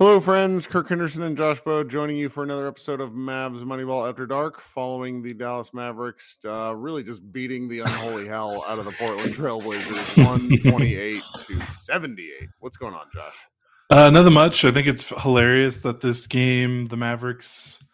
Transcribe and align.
Hello, 0.00 0.18
friends. 0.18 0.66
Kirk 0.66 0.88
Henderson 0.88 1.24
and 1.24 1.36
Josh 1.36 1.60
Bowe 1.60 1.84
joining 1.84 2.16
you 2.16 2.30
for 2.30 2.42
another 2.42 2.66
episode 2.66 3.02
of 3.02 3.10
Mavs 3.10 3.62
Moneyball 3.62 4.08
After 4.08 4.26
Dark, 4.26 4.58
following 4.58 5.20
the 5.20 5.34
Dallas 5.34 5.74
Mavericks, 5.74 6.38
uh, 6.46 6.74
really 6.74 7.02
just 7.04 7.20
beating 7.30 7.68
the 7.68 7.80
unholy 7.80 8.26
hell 8.26 8.64
out 8.66 8.78
of 8.78 8.86
the 8.86 8.92
Portland 8.92 9.34
Trailblazers, 9.34 10.24
one 10.24 10.58
twenty-eight 10.62 11.22
to 11.42 11.60
seventy-eight. 11.72 12.48
What's 12.60 12.78
going 12.78 12.94
on, 12.94 13.08
Josh? 13.12 13.36
Uh, 13.90 14.08
nothing 14.08 14.32
much. 14.32 14.64
I 14.64 14.70
think 14.70 14.86
it's 14.86 15.06
hilarious 15.20 15.82
that 15.82 16.00
this 16.00 16.26
game, 16.26 16.86
the 16.86 16.96
Mavericks, 16.96 17.84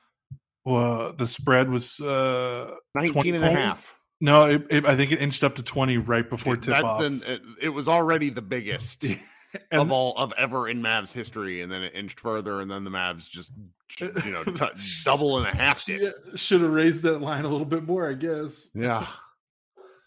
well, 0.64 1.12
the 1.12 1.26
spread 1.26 1.68
was 1.68 1.98
uh, 1.98 2.70
19 2.94 3.14
20 3.14 3.30
and 3.30 3.44
a 3.44 3.50
half. 3.50 3.98
No, 4.20 4.44
it, 4.44 4.64
it, 4.70 4.86
I 4.86 4.94
think 4.94 5.10
it 5.10 5.20
inched 5.20 5.42
up 5.42 5.56
to 5.56 5.62
20 5.64 5.98
right 5.98 6.30
before 6.30 6.56
tip 6.56 6.84
off. 6.84 7.02
it, 7.02 7.42
it 7.60 7.68
was 7.70 7.88
already 7.88 8.30
the 8.30 8.42
biggest 8.42 9.04
of 9.72 9.90
all 9.90 10.16
of 10.16 10.32
ever 10.38 10.68
in 10.68 10.82
Mavs 10.82 11.12
history, 11.12 11.62
and 11.62 11.70
then 11.70 11.82
it 11.82 11.94
inched 11.94 12.20
further, 12.20 12.60
and 12.60 12.70
then 12.70 12.84
the 12.84 12.90
Mavs 12.90 13.28
just 13.28 13.52
you 14.00 14.32
know 14.32 14.44
t- 14.44 14.66
double 15.04 15.38
and 15.38 15.46
a 15.46 15.54
half 15.54 15.88
it. 15.88 16.14
should 16.34 16.60
have 16.60 16.70
raised 16.70 17.02
that 17.02 17.20
line 17.20 17.44
a 17.44 17.48
little 17.48 17.66
bit 17.66 17.84
more, 17.84 18.08
I 18.08 18.14
guess. 18.14 18.70
Yeah. 18.74 19.06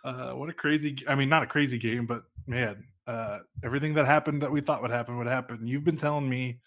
Uh, 0.02 0.32
what 0.32 0.48
a 0.48 0.54
crazy, 0.54 0.96
I 1.10 1.16
mean, 1.16 1.28
not 1.28 1.44
a 1.44 1.46
crazy 1.46 1.78
game, 1.78 2.06
but 2.06 2.24
man, 2.48 2.86
uh, 3.06 3.40
everything 3.66 3.96
that 3.96 4.06
happened 4.06 4.42
that 4.42 4.50
we 4.50 4.62
thought 4.62 4.82
would 4.82 4.92
happen 4.92 5.18
would 5.18 5.28
happen. 5.28 5.68
You've 5.68 5.84
been 5.84 5.98
telling 5.98 6.28
me 6.28 6.62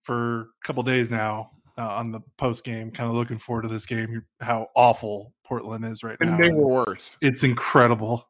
for 0.00 0.40
a 0.40 0.46
couple 0.64 0.82
days 0.82 1.08
now 1.08 1.52
uh, 1.78 1.86
on 1.86 2.10
the 2.10 2.20
post 2.38 2.64
game, 2.64 2.90
kind 2.90 3.08
of 3.08 3.14
looking 3.14 3.38
forward 3.38 3.62
to 3.62 3.68
this 3.68 3.86
game, 3.86 4.24
how 4.40 4.68
awful 4.74 5.32
Portland 5.44 5.84
is 5.84 6.02
right 6.02 6.18
now. 6.20 6.34
And 6.34 6.42
they 6.42 6.50
were 6.50 6.84
worse. 6.84 7.16
It's 7.20 7.44
incredible. 7.44 8.28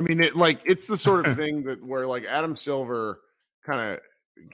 I 0.00 0.04
mean, 0.04 0.20
it 0.20 0.36
like 0.36 0.60
it's 0.64 0.86
the 0.86 0.98
sort 0.98 1.26
of 1.26 1.36
thing 1.38 1.62
that 1.64 1.84
where 1.84 2.06
like 2.06 2.24
Adam 2.24 2.56
Silver 2.56 3.20
kind 3.66 3.92
of 3.92 4.00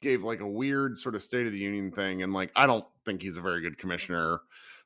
gave 0.01 0.23
like 0.23 0.39
a 0.39 0.47
weird 0.47 0.97
sort 0.97 1.15
of 1.15 1.23
State 1.23 1.45
of 1.45 1.53
the 1.53 1.59
Union 1.59 1.91
thing, 1.91 2.23
and 2.23 2.33
like 2.33 2.51
I 2.55 2.65
don't 2.65 2.85
think 3.05 3.21
he's 3.21 3.37
a 3.37 3.41
very 3.41 3.61
good 3.61 3.73
mm-hmm. 3.73 3.81
commissioner. 3.81 4.39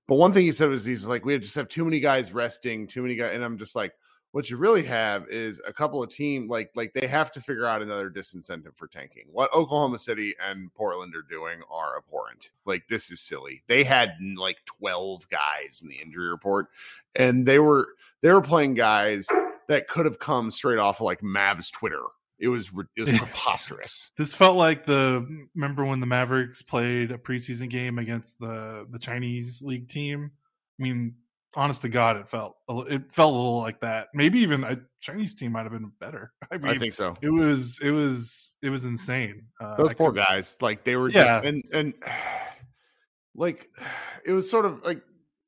But 0.07 0.15
one 0.15 0.31
thing 0.31 0.43
he 0.43 0.51
said 0.51 0.69
was 0.69 0.85
he's 0.85 1.05
like, 1.05 1.25
we 1.25 1.37
just 1.37 1.55
have 1.55 1.67
too 1.67 1.83
many 1.83 1.99
guys 1.99 2.31
resting, 2.31 2.87
too 2.87 3.01
many 3.01 3.15
guys, 3.15 3.33
and 3.33 3.43
I'm 3.43 3.57
just 3.57 3.75
like, 3.75 3.93
what 4.31 4.49
you 4.49 4.57
really 4.57 4.83
have 4.83 5.27
is 5.29 5.61
a 5.65 5.73
couple 5.73 6.03
of 6.03 6.09
team 6.09 6.47
like 6.47 6.69
like 6.75 6.93
they 6.93 7.07
have 7.07 7.31
to 7.31 7.41
figure 7.41 7.65
out 7.65 7.81
another 7.81 8.09
disincentive 8.09 8.75
for 8.75 8.87
tanking. 8.87 9.23
What 9.31 9.53
Oklahoma 9.53 9.97
City 9.97 10.35
and 10.45 10.73
Portland 10.73 11.15
are 11.15 11.25
doing 11.27 11.61
are 11.71 11.97
abhorrent. 11.97 12.51
Like 12.65 12.87
this 12.87 13.09
is 13.09 13.19
silly. 13.19 13.63
They 13.67 13.83
had 13.83 14.11
like 14.35 14.57
12 14.65 15.27
guys 15.29 15.79
in 15.81 15.87
the 15.87 15.95
injury 15.95 16.29
report, 16.29 16.67
and 17.15 17.45
they 17.45 17.59
were 17.59 17.87
they 18.21 18.31
were 18.31 18.41
playing 18.41 18.75
guys 18.75 19.27
that 19.67 19.87
could 19.87 20.05
have 20.05 20.19
come 20.19 20.51
straight 20.51 20.79
off 20.79 20.99
of 20.99 21.05
like 21.05 21.21
Mavs 21.21 21.71
Twitter. 21.71 22.03
It 22.39 22.47
was 22.49 22.69
it 22.95 23.07
was 23.07 23.17
preposterous. 23.17 24.11
This 24.17 24.33
felt 24.33 24.57
like 24.57 24.85
the 24.85 25.25
remember 25.55 25.85
when 25.85 25.99
the 25.99 26.05
Mavericks 26.05 26.61
played 26.61 27.11
a 27.11 27.17
preseason 27.17 27.69
game 27.69 27.97
against 27.99 28.39
the 28.39 28.85
the 28.91 28.99
Chinese 28.99 29.61
league 29.61 29.89
team. 29.89 30.31
I 30.79 30.83
mean, 30.83 31.15
honest 31.55 31.81
to 31.81 31.89
God, 31.89 32.17
it 32.17 32.27
felt 32.27 32.55
a 32.69 32.77
it 32.81 33.11
felt 33.11 33.33
a 33.33 33.35
little 33.35 33.57
like 33.59 33.79
that. 33.81 34.09
Maybe 34.13 34.39
even 34.39 34.63
a 34.63 34.77
Chinese 35.01 35.33
team 35.33 35.53
might 35.53 35.63
have 35.63 35.71
been 35.71 35.91
better. 35.99 36.31
I 36.51 36.57
mean, 36.57 36.67
I 36.75 36.77
think 36.77 36.93
so. 36.93 37.15
it 37.21 37.29
was 37.29 37.79
it 37.81 37.91
was 37.91 38.55
it 38.61 38.69
was 38.69 38.83
insane. 38.85 39.45
Uh, 39.59 39.75
Those 39.77 39.91
I 39.91 39.93
poor 39.95 40.11
guys, 40.11 40.57
like 40.61 40.83
they 40.83 40.95
were, 40.95 41.09
Yeah. 41.09 41.41
just, 41.41 41.45
and 41.47 41.63
and 41.73 41.93
like 43.35 43.69
it 44.25 44.31
was 44.33 44.49
sort 44.49 44.65
of 44.65 44.83
like, 44.83 45.01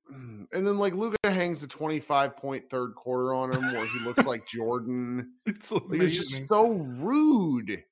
and 0.52 0.66
then 0.68 0.78
like 0.78 0.94
Luka 0.94 1.18
hangs 1.24 1.64
a 1.64 1.68
twenty-five 1.68 2.38
point 2.38 2.70
third 2.70 2.96
quarter 2.96 3.34
on 3.34 3.52
him 3.53 3.62
where 3.74 3.86
he 3.86 4.00
looks 4.00 4.25
like 4.25 4.46
Jordan. 4.47 5.34
It's 5.46 5.72
Like, 5.72 5.84
it's 5.92 6.16
just 6.16 6.47
so 6.47 6.72
rude. 6.72 7.84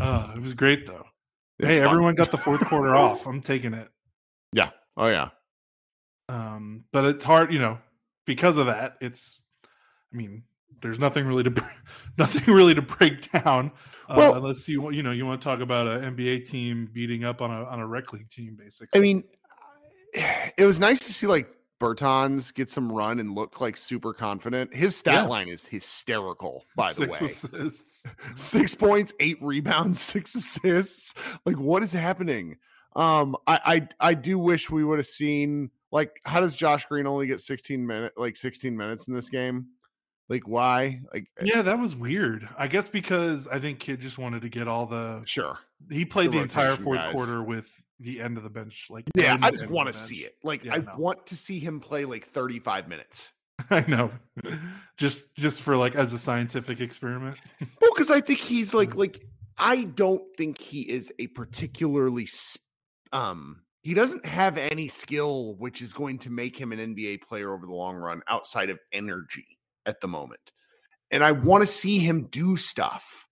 Oh, 0.00 0.32
it 0.34 0.40
was 0.42 0.54
great 0.54 0.86
though. 0.86 1.04
It's 1.58 1.68
hey, 1.68 1.78
fun. 1.78 1.88
everyone 1.88 2.14
got 2.14 2.30
the 2.30 2.36
fourth 2.38 2.64
quarter 2.66 2.94
off. 2.96 3.26
I'm 3.26 3.40
taking 3.40 3.74
it. 3.74 3.88
Yeah. 4.52 4.70
Oh 4.96 5.08
yeah. 5.08 5.30
Um, 6.28 6.84
but 6.92 7.04
it's 7.04 7.24
hard, 7.24 7.52
you 7.52 7.58
know, 7.58 7.78
because 8.26 8.56
of 8.58 8.66
that. 8.66 8.96
It's, 9.00 9.40
I 10.12 10.16
mean, 10.16 10.42
there's 10.82 10.98
nothing 10.98 11.26
really 11.26 11.42
to 11.44 11.64
nothing 12.18 12.52
really 12.52 12.74
to 12.74 12.82
break 12.82 13.30
down 13.32 13.72
uh, 14.08 14.14
Well- 14.16 14.34
unless 14.36 14.68
you 14.68 14.80
want, 14.82 14.94
you 14.94 15.02
know, 15.02 15.10
you 15.12 15.26
want 15.26 15.40
to 15.40 15.44
talk 15.44 15.60
about 15.60 15.86
an 15.86 16.16
NBA 16.16 16.46
team 16.46 16.88
beating 16.92 17.24
up 17.24 17.40
on 17.42 17.50
a 17.50 17.64
on 17.64 17.80
a 17.80 17.86
rec 17.86 18.12
league 18.12 18.30
team, 18.30 18.56
basically. 18.58 18.98
I 18.98 19.02
mean, 19.02 19.24
it 20.56 20.64
was 20.66 20.78
nice 20.78 21.00
to 21.00 21.12
see 21.12 21.26
like 21.26 21.48
Bertans 21.80 22.52
get 22.52 22.70
some 22.70 22.90
run 22.90 23.20
and 23.20 23.34
look 23.34 23.60
like 23.60 23.76
super 23.76 24.12
confident. 24.12 24.74
His 24.74 24.96
stat 24.96 25.14
Yeah. 25.14 25.22
line 25.26 25.48
is 25.48 25.64
hysterical, 25.66 26.64
by 26.74 26.88
the 26.92 27.06
Six 27.06 27.20
way. 27.20 27.26
assists. 27.28 28.02
six 28.36 28.74
points, 28.74 29.14
eight 29.20 29.38
rebounds, 29.40 30.00
six 30.14 30.34
assists. 30.34 31.14
Like, 31.44 31.58
what 31.58 31.82
is 31.82 31.92
happening? 31.92 32.56
Um, 32.96 33.36
I 33.46 33.88
I, 34.00 34.08
I 34.10 34.14
do 34.14 34.38
wish 34.38 34.70
we 34.70 34.82
would 34.84 34.98
have 34.98 35.06
seen 35.06 35.70
like 35.92 36.20
how 36.24 36.40
does 36.40 36.56
Josh 36.56 36.84
Green 36.86 37.06
only 37.06 37.26
get 37.26 37.40
16 37.40 37.86
minutes 37.86 38.14
like 38.18 38.36
16 38.36 38.76
minutes 38.76 39.06
in 39.06 39.14
this 39.14 39.28
game? 39.30 39.66
Like 40.28 40.48
why? 40.48 41.00
Like 41.12 41.26
Yeah, 41.42 41.62
that 41.62 41.78
was 41.78 41.94
weird. 41.94 42.48
I 42.58 42.66
guess 42.66 42.88
because 42.88 43.46
I 43.46 43.60
think 43.60 43.78
Kidd 43.78 44.00
just 44.00 44.18
wanted 44.18 44.42
to 44.42 44.48
get 44.48 44.66
all 44.68 44.86
the. 44.86 45.22
sure. 45.26 45.58
He 45.90 46.04
played 46.04 46.32
The 46.32 46.38
the, 46.38 46.42
entire 46.42 46.74
fourth 46.76 46.98
guys. 46.98 47.12
quarter 47.12 47.40
with 47.42 47.70
the 48.00 48.20
end 48.20 48.36
of 48.36 48.42
the 48.42 48.50
bench. 48.50 48.86
Like, 48.90 49.04
Yeah, 49.14 49.36
I 49.42 49.50
just 49.50 49.68
want 49.68 49.88
to 49.88 49.92
see 49.92 50.18
it. 50.18 50.34
Like 50.42 50.64
Yeah, 50.64 50.74
I 50.74 50.78
no. 50.78 50.94
want 50.96 51.26
to 51.26 51.36
see 51.36 51.58
him 51.58 51.80
play 51.80 52.04
like 52.04 52.26
35 52.26 52.88
minutes. 52.88 53.32
I 53.70 53.84
know. 53.88 54.10
just 54.96 55.34
just 55.34 55.62
for 55.62 55.76
like 55.76 55.94
as 55.96 56.12
a 56.12 56.18
scientific 56.18 56.80
experiment. 56.80 57.36
Well, 57.80 57.90
because 57.94 58.10
I 58.10 58.20
think 58.20 58.38
he's 58.38 58.72
like 58.72 58.94
like 58.96 59.24
I 59.56 59.84
don't 59.84 60.22
think 60.36 60.60
he 60.60 60.82
is 60.82 61.12
a 61.18 61.26
particularly 61.28 62.28
um 63.12 63.62
he 63.82 63.94
doesn't 63.94 64.26
have 64.26 64.58
any 64.58 64.86
skill 64.88 65.54
which 65.56 65.80
is 65.82 65.92
going 65.92 66.18
to 66.18 66.30
make 66.30 66.56
him 66.56 66.72
an 66.72 66.78
NBA 66.94 67.22
player 67.22 67.52
over 67.52 67.66
the 67.66 67.72
long 67.74 67.96
run 67.96 68.22
outside 68.28 68.70
of 68.70 68.78
energy 68.92 69.58
at 69.86 70.00
the 70.00 70.08
moment. 70.08 70.52
And 71.10 71.24
I 71.24 71.32
want 71.32 71.62
to 71.62 71.66
see 71.66 71.98
him 71.98 72.24
do 72.24 72.56
stuff. 72.56 73.26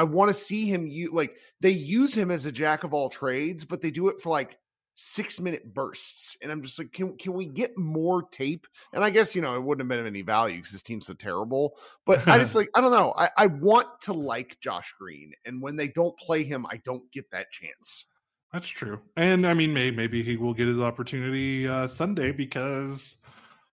I 0.00 0.04
want 0.04 0.34
to 0.34 0.34
see 0.34 0.64
him 0.64 0.86
you 0.86 1.10
like 1.12 1.36
they 1.60 1.68
use 1.68 2.14
him 2.14 2.30
as 2.30 2.46
a 2.46 2.52
jack 2.52 2.84
of 2.84 2.94
all 2.94 3.10
trades, 3.10 3.66
but 3.66 3.82
they 3.82 3.90
do 3.90 4.08
it 4.08 4.18
for 4.18 4.30
like 4.30 4.56
six 4.94 5.38
minute 5.38 5.74
bursts. 5.74 6.38
And 6.40 6.50
I'm 6.50 6.62
just 6.62 6.78
like, 6.78 6.90
can, 6.90 7.18
can 7.18 7.34
we 7.34 7.44
get 7.44 7.76
more 7.76 8.22
tape? 8.22 8.66
And 8.94 9.04
I 9.04 9.10
guess, 9.10 9.36
you 9.36 9.42
know, 9.42 9.56
it 9.56 9.62
wouldn't 9.62 9.82
have 9.82 9.90
been 9.90 9.98
of 9.98 10.06
any 10.06 10.22
value 10.22 10.56
because 10.56 10.72
his 10.72 10.82
team's 10.82 11.06
so 11.06 11.12
terrible. 11.12 11.76
But 12.06 12.26
I 12.26 12.38
just 12.38 12.54
like, 12.54 12.70
I 12.74 12.80
don't 12.80 12.92
know. 12.92 13.12
I, 13.14 13.28
I 13.36 13.46
want 13.48 13.88
to 14.04 14.14
like 14.14 14.56
Josh 14.62 14.94
Green. 14.98 15.32
And 15.44 15.60
when 15.60 15.76
they 15.76 15.88
don't 15.88 16.16
play 16.16 16.44
him, 16.44 16.64
I 16.64 16.78
don't 16.82 17.02
get 17.12 17.30
that 17.32 17.50
chance. 17.50 18.06
That's 18.54 18.68
true. 18.68 19.00
And 19.18 19.46
I 19.46 19.52
mean, 19.52 19.74
maybe, 19.74 19.94
maybe 19.94 20.22
he 20.22 20.38
will 20.38 20.54
get 20.54 20.66
his 20.66 20.80
opportunity 20.80 21.68
uh, 21.68 21.86
Sunday 21.88 22.32
because 22.32 23.18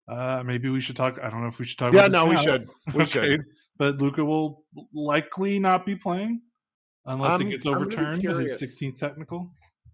uh, 0.07 0.41
maybe 0.45 0.69
we 0.69 0.79
should 0.79 0.95
talk. 0.95 1.19
I 1.21 1.29
don't 1.29 1.41
know 1.41 1.47
if 1.47 1.59
we 1.59 1.65
should 1.65 1.79
talk 1.79 1.93
yeah, 1.93 2.07
no, 2.07 2.27
we 2.27 2.37
should. 2.37 2.69
We 2.93 3.03
okay. 3.03 3.09
should. 3.09 3.45
But 3.83 3.97
Luka 3.97 4.23
will 4.23 4.63
likely 4.93 5.59
not 5.59 5.85
be 5.85 5.93
playing 5.93 6.39
unless 7.05 7.41
it 7.41 7.49
gets 7.49 7.65
overturned 7.65 8.23
his 8.23 8.61
16th 8.61 8.97
technical. 8.97 9.51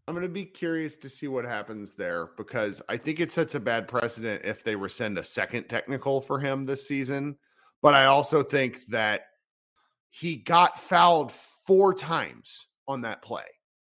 I'm 0.07 0.13
going 0.13 0.27
to 0.27 0.31
be 0.31 0.45
curious 0.45 0.95
to 0.97 1.09
see 1.09 1.27
what 1.27 1.43
happens 1.43 1.95
there 1.95 2.29
because 2.37 2.83
I 2.87 2.97
think 2.97 3.19
it 3.19 3.31
sets 3.31 3.55
a 3.55 3.59
bad 3.59 3.87
precedent 3.87 4.45
if 4.45 4.63
they 4.63 4.75
rescind 4.75 5.17
a 5.17 5.23
second 5.23 5.69
technical 5.69 6.21
for 6.21 6.39
him 6.39 6.67
this 6.67 6.87
season. 6.87 7.35
But 7.81 7.95
I 7.95 8.05
also 8.05 8.43
think 8.43 8.85
that 8.89 9.21
he 10.11 10.35
got 10.35 10.77
fouled 10.77 11.31
four 11.31 11.95
times 11.95 12.67
on 12.87 13.01
that 13.01 13.23
play. 13.23 13.47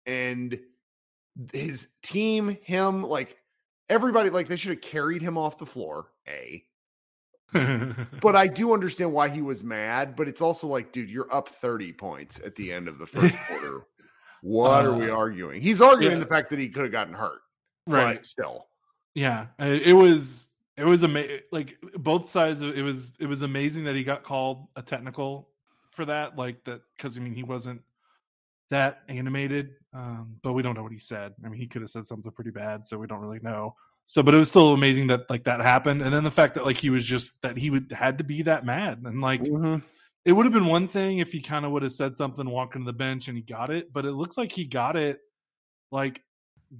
And 0.07 0.61
his 1.53 1.89
team, 2.05 2.57
him, 2.63 3.03
like 3.03 3.37
everybody, 3.89 4.31
like 4.31 4.47
they 4.47 4.55
should 4.55 4.71
have 4.71 4.81
carried 4.81 5.23
him 5.23 5.37
off 5.37 5.59
the 5.59 5.67
floor. 5.67 6.11
A. 6.29 6.63
but 8.21 8.37
I 8.37 8.47
do 8.47 8.73
understand 8.73 9.13
why 9.13 9.29
he 9.29 9.41
was 9.41 9.65
mad. 9.65 10.17
But 10.17 10.29
it's 10.29 10.41
also 10.41 10.67
like, 10.67 10.93
dude, 10.93 11.11
you're 11.11 11.33
up 11.33 11.49
30 11.49 11.93
points 11.95 12.41
at 12.45 12.55
the 12.57 12.73
end 12.73 12.89
of 12.89 12.99
the 12.99 13.07
first 13.07 13.37
quarter. 13.49 13.83
What 14.43 14.85
uh, 14.85 14.91
are 14.91 14.95
we 14.95 15.11
uh, 15.11 15.15
arguing? 15.15 15.61
He's 15.61 15.81
arguing 15.81 16.15
yeah. 16.15 16.21
the 16.21 16.29
fact 16.29 16.51
that 16.51 16.59
he 16.59 16.69
could 16.69 16.83
have 16.83 16.93
gotten 16.93 17.15
hurt, 17.15 17.41
right? 17.87 18.25
still, 18.25 18.69
yeah, 19.15 19.47
it 19.59 19.97
was 19.97 20.51
it 20.77 20.85
was 20.85 21.03
amazing. 21.03 21.41
Like 21.51 21.77
both 21.95 22.31
sides, 22.31 22.63
it 22.63 22.83
was 22.83 23.11
it 23.19 23.27
was 23.27 23.43
amazing 23.43 23.85
that 23.85 23.97
he 23.97 24.05
got 24.05 24.23
called 24.23 24.69
a 24.77 24.83
technical 24.83 25.49
for 25.91 26.05
that. 26.05 26.39
Like 26.39 26.63
that 26.65 26.83
because 26.97 27.17
I 27.17 27.21
mean 27.21 27.35
he 27.35 27.43
wasn't 27.43 27.83
that 28.71 29.01
animated, 29.09 29.71
um, 29.93 30.37
but 30.43 30.53
we 30.53 30.63
don't 30.63 30.77
know 30.77 30.85
what 30.85 30.93
he 30.93 30.99
said. 30.99 31.35
I 31.45 31.49
mean 31.49 31.59
he 31.59 31.67
could 31.67 31.83
have 31.83 31.91
said 31.91 32.07
something 32.07 32.31
pretty 32.31 32.53
bad, 32.53 32.85
so 32.85 32.97
we 32.97 33.09
don't 33.09 33.21
really 33.21 33.41
know. 33.41 33.75
So, 34.11 34.23
but 34.23 34.35
it 34.35 34.39
was 34.39 34.49
still 34.49 34.73
amazing 34.73 35.09
that 35.09 35.29
like 35.29 35.45
that 35.45 35.61
happened, 35.61 36.03
and 36.03 36.13
then 36.13 36.25
the 36.25 36.31
fact 36.31 36.55
that 36.55 36.65
like 36.65 36.79
he 36.79 36.91
was 36.91 37.05
just 37.05 37.41
that 37.43 37.59
he 37.59 37.71
would 37.71 37.93
had 37.93 38.19
to 38.19 38.25
be 38.25 38.43
that 38.43 38.65
mad 38.65 39.03
and 39.05 39.21
like. 39.21 39.43
Mm-hmm 39.43 39.77
it 40.25 40.33
would 40.33 40.45
have 40.45 40.53
been 40.53 40.67
one 40.67 40.89
thing 40.89 41.21
if 41.21 41.33
he 41.33 41.41
kind 41.41 41.65
of 41.65 41.71
would 41.71 41.83
have 41.83 41.93
said 41.93 42.15
something 42.15 42.51
walking 42.51 42.83
to 42.83 42.87
the 42.87 42.93
bench 42.93 43.29
and 43.29 43.37
he 43.39 43.43
got 43.43 43.71
it, 43.71 43.91
but 43.95 44.05
it 44.05 44.13
looks 44.13 44.37
like 44.37 44.53
he 44.53 44.67
got 44.67 44.95
it 44.95 45.21
like 45.91 46.23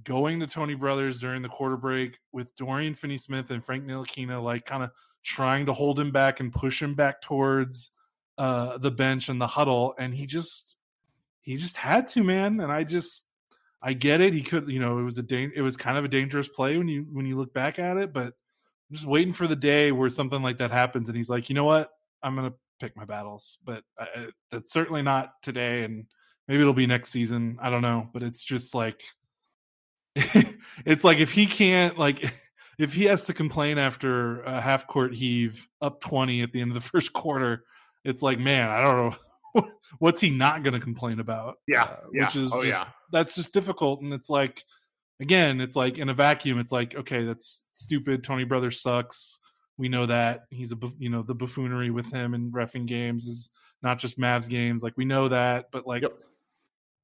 going 0.03 0.39
to 0.39 0.47
Tony 0.47 0.75
Brothers 0.75 1.19
during 1.19 1.41
the 1.41 1.49
quarter 1.49 1.77
break 1.77 2.19
with 2.31 2.55
Dorian 2.55 2.93
Finney 2.93 3.17
Smith 3.17 3.49
and 3.49 3.63
Frank 3.63 3.85
Ntilikina, 3.85 4.43
like 4.43 4.65
kind 4.65 4.83
of 4.83 4.91
trying 5.23 5.65
to 5.65 5.73
hold 5.73 5.99
him 5.99 6.11
back 6.11 6.39
and 6.39 6.51
push 6.51 6.79
him 6.79 6.93
back 6.93 7.21
towards 7.21 7.91
uh, 8.37 8.77
the 8.77 8.91
bench 8.91 9.29
and 9.29 9.41
the 9.41 9.47
huddle. 9.47 9.95
And 9.97 10.13
he 10.13 10.25
just, 10.25 10.75
he 11.41 11.57
just 11.57 11.75
had 11.75 12.07
to, 12.07 12.23
man. 12.23 12.59
And 12.59 12.71
I 12.71 12.83
just, 12.83 13.25
I 13.81 13.93
get 13.93 14.21
it. 14.21 14.33
He 14.33 14.41
could, 14.41 14.69
you 14.69 14.79
know, 14.79 14.99
it 14.99 15.03
was 15.03 15.17
a 15.17 15.23
da- 15.23 15.51
it 15.55 15.61
was 15.61 15.77
kind 15.77 15.97
of 15.97 16.05
a 16.05 16.09
dangerous 16.09 16.47
play 16.47 16.77
when 16.77 16.87
you 16.87 17.05
when 17.11 17.25
you 17.25 17.37
look 17.37 17.53
back 17.53 17.79
at 17.79 17.97
it, 17.97 18.13
but 18.13 18.27
I'm 18.27 18.93
just 18.93 19.05
waiting 19.05 19.33
for 19.33 19.47
the 19.47 19.55
day 19.55 19.91
where 19.91 20.09
something 20.09 20.41
like 20.41 20.57
that 20.57 20.71
happens 20.71 21.07
and 21.07 21.15
he's 21.15 21.29
like, 21.29 21.49
you 21.49 21.55
know 21.55 21.63
what, 21.63 21.89
I'm 22.21 22.35
gonna 22.35 22.53
pick 22.79 22.97
my 22.97 23.05
battles, 23.05 23.57
but 23.63 23.83
uh, 23.97 24.05
uh, 24.15 24.25
that's 24.51 24.71
certainly 24.71 25.01
not 25.01 25.31
today. 25.41 25.83
And 25.83 26.05
maybe 26.47 26.61
it'll 26.61 26.73
be 26.73 26.87
next 26.87 27.09
season. 27.09 27.57
I 27.61 27.69
don't 27.69 27.81
know, 27.81 28.09
but 28.11 28.23
it's 28.23 28.43
just 28.43 28.75
like 28.75 29.01
it's 30.15 31.03
like 31.03 31.19
if 31.19 31.31
he 31.31 31.45
can't 31.45 31.97
like 31.97 32.33
if 32.77 32.93
he 32.93 33.05
has 33.05 33.25
to 33.25 33.33
complain 33.33 33.77
after 33.77 34.41
a 34.41 34.59
half 34.59 34.87
court 34.87 35.13
heave 35.13 35.67
up 35.81 36.01
20 36.01 36.41
at 36.41 36.51
the 36.51 36.59
end 36.61 36.71
of 36.71 36.75
the 36.75 36.89
first 36.89 37.13
quarter, 37.13 37.63
it's 38.03 38.21
like, 38.21 38.39
man, 38.39 38.69
I 38.69 38.81
don't 38.81 39.09
know 39.11 39.17
what's 39.97 40.21
he 40.21 40.29
not 40.29 40.63
going 40.63 40.73
to 40.73 40.79
complain 40.79 41.19
about? 41.19 41.57
Yeah, 41.67 41.83
uh, 41.83 41.97
yeah. 42.13 42.25
Which 42.25 42.35
is 42.35 42.53
oh, 42.53 42.63
just, 42.63 42.77
yeah. 42.77 42.87
That's 43.11 43.35
just 43.35 43.53
difficult. 43.53 44.01
And 44.01 44.13
it's 44.13 44.29
like, 44.29 44.63
again, 45.19 45.61
it's 45.61 45.75
like 45.75 45.97
in 45.97 46.09
a 46.09 46.13
vacuum, 46.13 46.59
it's 46.59 46.71
like, 46.71 46.95
okay, 46.95 47.23
that's 47.25 47.65
stupid. 47.71 48.23
Tony 48.23 48.43
Brothers 48.43 48.81
sucks. 48.81 49.39
We 49.77 49.89
know 49.89 50.05
that 50.07 50.45
he's 50.49 50.73
a 50.73 50.77
you 50.97 51.09
know 51.09 51.21
the 51.23 51.35
buffoonery 51.35 51.89
with 51.89 52.11
him 52.11 52.33
and 52.33 52.51
refing 52.51 52.85
games 52.85 53.25
is 53.25 53.49
not 53.81 53.99
just 53.99 54.19
Mavs 54.19 54.47
games. 54.47 54.83
Like 54.83 54.97
we 54.97 55.05
know 55.05 55.29
that, 55.29 55.67
but 55.71 55.87
like, 55.87 56.01
yep. 56.01 56.11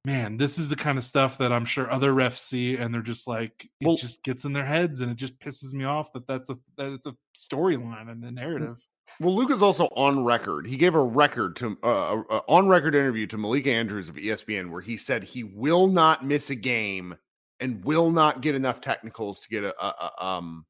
man, 0.04 0.36
this 0.36 0.58
is 0.58 0.68
the 0.68 0.76
kind 0.76 0.98
of 0.98 1.04
stuff 1.04 1.38
that 1.38 1.52
I'm 1.52 1.64
sure 1.64 1.90
other 1.90 2.12
refs 2.12 2.38
see, 2.38 2.76
and 2.76 2.92
they're 2.92 3.00
just 3.00 3.26
like, 3.26 3.70
it 3.80 3.86
well, 3.86 3.96
just 3.96 4.22
gets 4.22 4.44
in 4.44 4.52
their 4.52 4.66
heads, 4.66 5.00
and 5.00 5.10
it 5.10 5.16
just 5.16 5.38
pisses 5.38 5.72
me 5.72 5.84
off 5.84 6.12
that 6.12 6.26
that's 6.26 6.50
a 6.50 6.58
that 6.76 6.92
it's 6.92 7.06
a 7.06 7.16
storyline 7.34 8.10
and 8.10 8.22
a 8.24 8.30
narrative. 8.30 8.86
Well, 9.20 9.34
Luka 9.34 9.54
is 9.54 9.62
also 9.62 9.86
on 9.96 10.24
record. 10.24 10.66
He 10.66 10.76
gave 10.76 10.94
a 10.94 11.02
record 11.02 11.56
to 11.56 11.78
uh, 11.82 12.22
a, 12.28 12.42
on 12.48 12.68
record 12.68 12.94
interview 12.94 13.26
to 13.28 13.38
Malika 13.38 13.70
Andrews 13.70 14.08
of 14.08 14.16
ESPN 14.16 14.70
where 14.70 14.82
he 14.82 14.96
said 14.96 15.24
he 15.24 15.44
will 15.44 15.86
not 15.86 16.26
miss 16.26 16.50
a 16.50 16.54
game 16.54 17.16
and 17.60 17.84
will 17.84 18.10
not 18.10 18.42
get 18.42 18.54
enough 18.54 18.80
technicals 18.80 19.40
to 19.40 19.48
get 19.48 19.64
a, 19.64 19.84
a, 19.84 20.10
a 20.20 20.26
um 20.26 20.66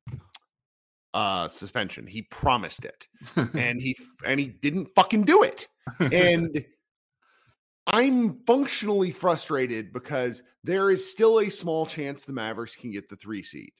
uh 1.14 1.48
suspension. 1.48 2.06
He 2.06 2.22
promised 2.22 2.84
it. 2.84 3.08
and 3.36 3.80
he 3.80 3.96
and 4.24 4.38
he 4.38 4.46
didn't 4.46 4.88
fucking 4.94 5.24
do 5.24 5.42
it. 5.42 5.66
And 5.98 6.64
I'm 7.88 8.40
functionally 8.46 9.10
frustrated 9.10 9.92
because 9.92 10.42
there 10.64 10.90
is 10.90 11.08
still 11.08 11.40
a 11.40 11.48
small 11.48 11.86
chance 11.86 12.22
the 12.22 12.32
Mavericks 12.32 12.74
can 12.74 12.90
get 12.90 13.08
the 13.08 13.16
3 13.16 13.42
seed. 13.44 13.72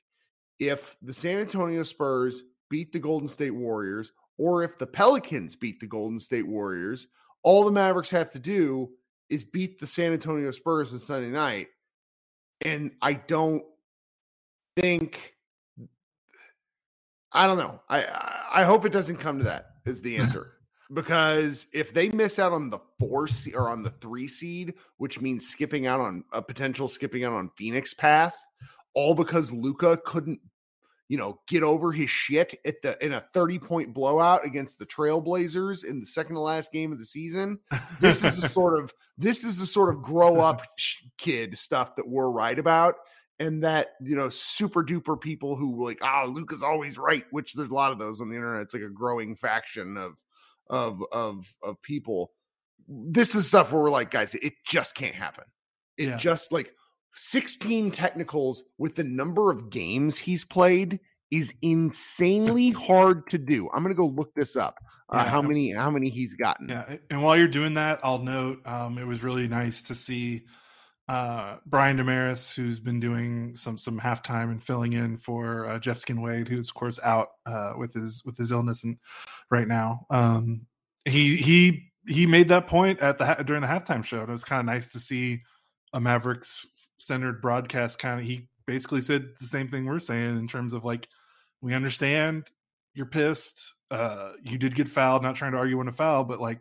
If 0.61 0.97
the 1.02 1.12
San 1.12 1.38
Antonio 1.38 1.82
Spurs 1.82 2.44
beat 2.70 2.93
the 2.93 3.00
Golden 3.00 3.29
State 3.29 3.50
Warriors 3.50 4.12
or 4.38 4.62
if 4.62 4.79
the 4.79 4.87
Pelicans 4.87 5.56
beat 5.56 5.81
the 5.81 5.87
Golden 5.87 6.19
State 6.19 6.47
Warriors, 6.47 7.09
all 7.43 7.65
the 7.65 7.73
Mavericks 7.73 8.11
have 8.11 8.33
to 8.33 8.38
do 8.38 8.91
is 9.29 9.44
beat 9.44 9.79
the 9.79 9.87
San 9.87 10.12
Antonio 10.12 10.50
Spurs 10.50 10.93
on 10.93 10.99
Sunday 10.99 11.31
night. 11.31 11.69
And 12.65 12.93
I 13.03 13.15
don't 13.15 13.62
think 14.77 15.35
I 17.33 17.47
don't 17.47 17.59
know. 17.59 17.81
I 17.88 18.05
I 18.52 18.64
hope 18.64 18.87
it 18.87 18.93
doesn't 18.93 19.19
come 19.19 19.38
to 19.38 19.45
that. 19.45 19.66
Is 19.85 20.00
the 20.00 20.16
answer 20.19 20.57
because 20.93 21.66
if 21.73 21.93
they 21.93 22.09
miss 22.11 22.38
out 22.38 22.52
on 22.52 22.71
the 22.71 22.78
four 22.99 23.26
seed 23.26 23.55
or 23.55 23.69
on 23.69 23.83
the 23.83 23.90
three 23.90 24.28
seed, 24.28 24.75
which 24.99 25.21
means 25.21 25.49
skipping 25.49 25.87
out 25.87 26.00
on 26.00 26.25
a 26.33 26.40
potential 26.40 26.88
skipping 26.88 27.25
out 27.25 27.33
on 27.33 27.50
Phoenix 27.57 27.93
path, 27.95 28.35
all 28.95 29.14
because 29.14 29.52
Luka 29.52 29.99
couldn't, 30.05 30.40
you 31.09 31.17
know, 31.17 31.41
get 31.47 31.63
over 31.63 31.93
his 31.93 32.11
shit 32.11 32.55
at 32.65 32.83
the 32.83 33.03
in 33.05 33.13
a 33.13 33.21
30 33.33 33.59
point 33.59 33.95
blowout 33.95 34.45
against 34.45 34.79
the 34.79 34.87
Trailblazers 34.87 35.85
in 35.85 36.01
the 36.01 36.07
second 36.07 36.35
to 36.35 36.41
last 36.41 36.73
game 36.73 36.93
of 36.93 36.99
the 36.99 37.05
season. 37.05 37.59
This 38.01 38.25
is 38.25 38.37
the 38.37 38.49
sort 38.49 38.79
of 38.79 38.93
this 39.17 39.45
is 39.45 39.59
the 39.59 39.67
sort 39.67 39.95
of 39.95 40.03
grow 40.03 40.41
up 40.41 40.63
kid 41.19 41.57
stuff 41.59 41.97
that 41.97 42.09
we're 42.09 42.31
right 42.31 42.59
about 42.59 42.97
and 43.39 43.63
that 43.63 43.89
you 44.01 44.17
know 44.17 44.29
super 44.29 44.83
duper 44.83 45.21
people 45.21 45.57
who 45.57 45.85
like 45.85 45.99
ah 46.03 46.23
oh, 46.25 46.29
Luka 46.29 46.55
is 46.55 46.63
always 46.63 46.99
right, 46.99 47.25
which 47.31 47.55
there's 47.55 47.71
a 47.71 47.75
lot 47.75 47.93
of 47.93 47.99
those 47.99 48.21
on 48.21 48.29
the 48.29 48.37
internet. 48.37 48.63
It's 48.63 48.75
like 48.75 48.83
a 48.83 48.89
growing 48.89 49.37
faction 49.37 49.97
of 49.97 50.21
of 50.69 51.01
of 51.13 51.53
of 51.63 51.81
people. 51.83 52.33
This 52.89 53.35
is 53.35 53.49
stuff 53.49 53.73
where 53.73 53.83
we're 53.83 53.91
like, 53.91 54.11
guys, 54.11 54.35
it 54.35 54.55
just 54.65 54.95
can't 54.95 55.15
happen. 55.15 55.45
It 55.97 56.09
yeah. 56.09 56.17
just 56.17 56.53
like 56.53 56.73
16 57.16 57.90
technicals 57.90 58.62
with 58.78 58.94
the 58.94 59.04
number 59.04 59.50
of 59.50 59.70
games 59.70 60.18
he's 60.18 60.44
played 60.44 61.00
is 61.30 61.54
insanely 61.62 62.70
hard 62.87 63.26
to 63.28 63.38
do. 63.38 63.68
I'm 63.73 63.82
gonna 63.82 63.94
go 63.94 64.06
look 64.06 64.35
this 64.35 64.56
up. 64.56 64.76
Uh, 65.08 65.18
yeah. 65.18 65.30
How 65.30 65.42
many 65.42 65.73
how 65.73 65.90
many 65.90 66.08
he's 66.08 66.35
gotten? 66.35 66.68
Yeah, 66.68 66.96
and 67.11 67.23
while 67.23 67.37
you're 67.37 67.49
doing 67.49 67.75
that, 67.75 68.00
I'll 68.02 68.23
note 68.23 68.66
um, 68.66 68.99
it 68.99 69.06
was 69.06 69.23
really 69.23 69.49
nice 69.49 69.82
to 69.85 69.94
see 69.94 70.42
uh, 71.08 71.56
Brian 71.64 71.99
Dameris, 71.99 72.54
who's 72.54 72.80
been 72.80 73.00
doing 73.00 73.54
some 73.56 73.78
some 73.78 74.00
halftime 74.00 74.50
and 74.50 74.62
filling 74.62 74.92
in 74.92 75.18
for 75.18 75.68
uh, 75.68 75.78
Jeff 75.78 75.99
Skin 75.99 76.20
Wade, 76.20 76.49
who's 76.49 76.68
of 76.68 76.75
course 76.75 76.99
out 77.02 77.28
uh, 77.46 77.75
with 77.76 77.92
his 77.92 78.23
with 78.25 78.37
his 78.37 78.50
illness 78.50 78.82
and 78.85 78.99
right 79.50 79.68
now. 79.68 80.06
Um, 80.11 80.66
he 81.04 81.37
he 81.37 81.92
he 82.08 82.26
made 82.26 82.49
that 82.49 82.66
point 82.66 83.00
at 83.00 83.18
the 83.18 83.42
during 83.44 83.62
the 83.62 83.68
halftime 83.68 84.04
show. 84.04 84.20
And 84.20 84.28
It 84.28 84.32
was 84.32 84.44
kind 84.44 84.61
of 84.61 84.66
nice 84.66 84.92
to 84.92 84.99
see 84.99 85.42
a 85.92 86.00
Mavericks 86.00 86.66
centered 86.99 87.41
broadcast. 87.41 87.99
Kind 87.99 88.21
of, 88.21 88.26
he 88.26 88.49
basically 88.67 89.00
said 89.00 89.29
the 89.41 89.47
same 89.47 89.69
thing 89.69 89.85
we're 89.85 89.99
saying 89.99 90.38
in 90.38 90.49
terms 90.49 90.73
of 90.73 90.85
like, 90.85 91.09
we 91.61 91.75
understand 91.75 92.50
you're 92.97 93.07
pissed. 93.07 93.75
Uh, 93.91 94.33
you 94.43 94.59
did 94.59 94.75
get 94.75 94.88
fouled. 94.88 95.23
Not 95.23 95.37
trying 95.37 95.53
to 95.53 95.59
argue 95.59 95.79
when 95.79 95.88
a 95.88 95.93
foul, 95.93 96.25
but 96.25 96.41
like 96.41 96.61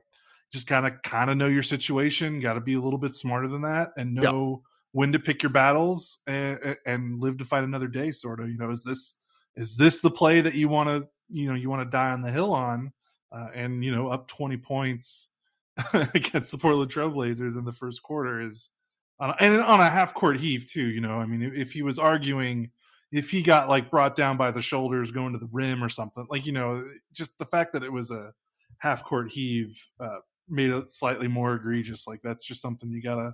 just 0.51 0.68
kind 0.68 0.86
of 0.86 1.01
kind 1.01 1.30
of 1.30 1.38
know 1.38 1.48
your 1.48 1.63
situation 1.63 2.39
got 2.39 2.54
to 2.54 2.62
be 2.62 2.75
a 2.75 2.80
little 2.80 3.00
bit 3.00 3.13
smarter 3.13 3.48
than 3.48 3.63
that 3.63 3.92
and 3.98 4.13
know 4.13 4.50
yep. 4.50 4.72
when 4.92 5.12
to 5.13 5.20
pick 5.20 5.42
your 5.42 5.50
battles 5.50 6.20
and, 6.27 6.77
and 6.86 7.20
live 7.20 7.38
to 7.38 7.46
fight 7.46 7.63
another 7.63 7.88
day. 7.88 8.12
Sort 8.12 8.39
of, 8.39 8.50
you 8.50 8.58
know, 8.58 8.70
is 8.70 8.84
this 8.84 9.15
is 9.56 9.77
this 9.77 10.01
the 10.01 10.12
play 10.12 10.42
that 10.42 10.54
you 10.54 10.68
want 10.68 10.89
to 10.89 11.08
you 11.30 11.48
know 11.48 11.56
you 11.56 11.70
want 11.70 11.82
to 11.82 11.89
die 11.89 12.12
on 12.12 12.22
the 12.22 12.32
hill 12.32 12.54
on? 12.54 12.92
Uh, 13.32 13.48
and 13.54 13.84
you 13.84 13.92
know, 13.94 14.10
up 14.10 14.27
twenty 14.27 14.58
points 14.58 15.30
against 15.94 16.51
the 16.51 16.58
Portland 16.58 16.92
Trailblazers 16.92 17.58
in 17.58 17.65
the 17.65 17.74
first 17.74 18.04
quarter 18.04 18.42
is, 18.42 18.70
on 19.19 19.36
and 19.39 19.62
on 19.62 19.79
a 19.79 19.89
half 19.89 20.13
court 20.13 20.38
heave 20.38 20.69
too. 20.69 20.86
You 20.86 21.01
know, 21.01 21.19
I 21.19 21.25
mean, 21.25 21.41
if 21.41 21.72
he 21.72 21.81
was 21.81 22.00
arguing 22.00 22.72
if 23.12 23.29
he 23.29 23.41
got 23.41 23.69
like 23.69 23.89
brought 23.89 24.15
down 24.15 24.36
by 24.36 24.51
the 24.51 24.62
shoulders 24.62 25.12
going 25.12 25.31
to 25.31 25.39
the 25.39 25.50
rim 25.51 25.84
or 25.84 25.89
something 25.89 26.27
like 26.29 26.45
you 26.45 26.51
know 26.51 26.84
just 27.13 27.31
the 27.38 27.45
fact 27.45 27.72
that 27.72 27.84
it 27.84 27.91
was 27.91 28.12
a 28.12 28.34
half 28.79 29.03
court 29.03 29.31
heave 29.31 29.81
uh, 30.00 30.17
made 30.50 30.69
it 30.69 30.89
slightly 30.89 31.27
more 31.27 31.55
egregious 31.55 32.07
like 32.07 32.22
that's 32.22 32.43
just 32.43 32.62
something 32.62 32.91
you 32.91 33.01
gotta 33.01 33.34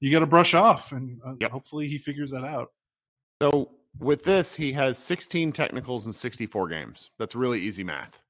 you 0.00 0.10
gotta 0.10 0.26
brush 0.26 0.54
off 0.54 0.92
and 0.92 1.20
uh, 1.26 1.34
yep. 1.40 1.50
hopefully 1.50 1.86
he 1.86 1.98
figures 1.98 2.30
that 2.30 2.44
out. 2.44 2.72
So 3.40 3.70
with 4.00 4.24
this 4.24 4.54
he 4.54 4.72
has 4.72 4.98
16 4.98 5.52
technicals 5.52 6.06
in 6.06 6.12
64 6.12 6.68
games. 6.68 7.10
That's 7.18 7.34
really 7.34 7.60
easy 7.60 7.84
math. 7.84 8.22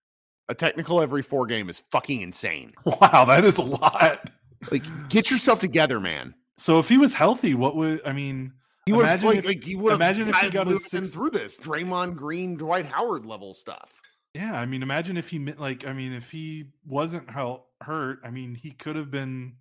A 0.48 0.54
technical 0.54 1.00
every 1.00 1.22
four 1.22 1.46
game 1.46 1.68
is 1.68 1.82
fucking 1.90 2.22
insane. 2.22 2.72
Wow 2.84 3.24
that 3.26 3.44
is 3.44 3.58
a 3.58 3.62
lot. 3.62 4.30
Like 4.70 4.84
get 5.08 5.30
yourself 5.30 5.60
together 5.60 6.00
man 6.00 6.34
so 6.58 6.78
if 6.78 6.88
he 6.88 6.98
was 6.98 7.14
healthy 7.14 7.54
what 7.54 7.74
would 7.76 8.00
i 8.04 8.12
mean 8.12 8.52
he 8.88 8.92
would 8.92 9.06
have 9.06 9.22
like, 9.22 9.44
like 9.44 9.62
he 9.62 9.76
would 9.76 9.92
imagine 9.92 10.28
if 10.28 10.36
he 10.36 10.48
got 10.48 10.66
his 10.66 10.86
six... 10.86 11.10
through 11.10 11.28
this 11.28 11.58
Draymond 11.58 12.16
Green, 12.16 12.56
Dwight 12.56 12.86
Howard 12.86 13.26
level 13.26 13.52
stuff. 13.52 13.92
Yeah, 14.34 14.58
I 14.58 14.64
mean, 14.64 14.82
imagine 14.82 15.18
if 15.18 15.28
he 15.28 15.38
like, 15.38 15.86
I 15.86 15.92
mean, 15.92 16.12
if 16.12 16.30
he 16.30 16.66
wasn't 16.86 17.28
hurt, 17.30 18.20
I 18.24 18.30
mean, 18.30 18.54
he 18.54 18.70
could 18.70 18.96
have 18.96 19.10
been. 19.10 19.54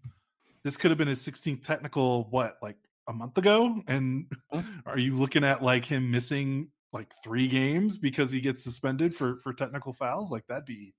This 0.63 0.77
could 0.77 0.91
have 0.91 0.97
been 0.97 1.07
his 1.07 1.25
16th 1.25 1.63
technical. 1.63 2.25
What, 2.29 2.57
like 2.61 2.77
a 3.07 3.13
month 3.13 3.37
ago? 3.37 3.81
And 3.87 4.31
are 4.85 4.97
you 4.97 5.15
looking 5.15 5.43
at 5.43 5.61
like 5.61 5.83
him 5.83 6.09
missing 6.09 6.69
like 6.93 7.13
three 7.23 7.47
games 7.47 7.97
because 7.97 8.31
he 8.31 8.39
gets 8.39 8.63
suspended 8.63 9.13
for 9.13 9.37
for 9.37 9.53
technical 9.53 9.91
fouls? 9.93 10.31
Like 10.31 10.47
that'd 10.47 10.65
be 10.65 10.93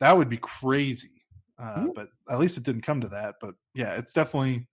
that 0.00 0.16
would 0.16 0.28
be 0.28 0.38
crazy. 0.38 1.22
Uh, 1.58 1.76
mm-hmm. 1.76 1.88
But 1.94 2.08
at 2.28 2.38
least 2.38 2.58
it 2.58 2.64
didn't 2.64 2.82
come 2.82 3.00
to 3.02 3.08
that. 3.08 3.36
But 3.40 3.54
yeah, 3.74 3.94
it's 3.94 4.12
definitely 4.12 4.66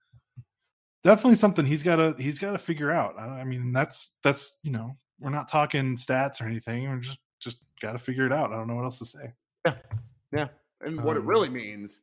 definitely 1.04 1.36
something 1.36 1.66
he's 1.66 1.84
got 1.84 1.98
to 1.98 2.16
he's 2.18 2.40
got 2.40 2.52
to 2.52 2.58
figure 2.58 2.92
out. 2.92 3.20
I, 3.20 3.44
mean, 3.44 3.72
that's 3.72 4.16
that's 4.24 4.60
you 4.64 4.72
know 4.72 4.98
we're 5.20 5.30
not 5.30 5.50
talking 5.50 5.96
stats 5.96 6.42
or 6.42 6.46
anything. 6.46 6.90
We're 6.90 7.00
just 7.00 7.20
just 7.40 7.58
got 7.82 7.94
to 7.94 8.00
figure 8.00 8.26
it 8.26 8.34
out. 8.34 8.52
I 8.52 8.56
don't 8.56 8.68
know 8.68 8.76
what 8.76 8.86
else 8.86 9.00
to 9.00 9.06
say. 9.06 9.34
Yeah, 9.66 9.76
yeah. 10.32 10.48
And 10.82 11.04
what 11.04 11.18
um, 11.18 11.24
it 11.24 11.26
really 11.26 11.50
means 11.50 12.02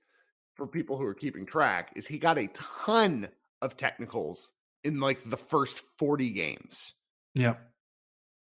for 0.55 0.67
people 0.67 0.97
who 0.97 1.05
are 1.05 1.15
keeping 1.15 1.47
track 1.47 1.93
is 1.97 2.07
he 2.07 2.19
got 2.19 2.39
a 2.39 2.49
ton 2.49 3.29
of 3.63 3.77
technicals 3.77 4.51
in 4.85 5.01
like 5.01 5.29
the 5.29 5.37
first 5.37 5.83
40 5.99 6.31
games. 6.31 6.95
Yeah. 7.35 7.55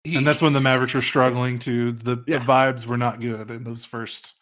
He, 0.04 0.16
and 0.16 0.26
that's 0.26 0.42
when 0.42 0.52
the 0.52 0.60
Mavericks 0.60 0.94
were 0.94 1.02
struggling 1.02 1.58
to 1.60 1.92
the, 1.92 2.22
yeah. 2.28 2.38
the 2.38 2.44
vibes 2.44 2.86
were 2.86 2.96
not 2.96 3.20
good 3.20 3.50
in 3.50 3.64
those 3.64 3.84
first 3.84 4.34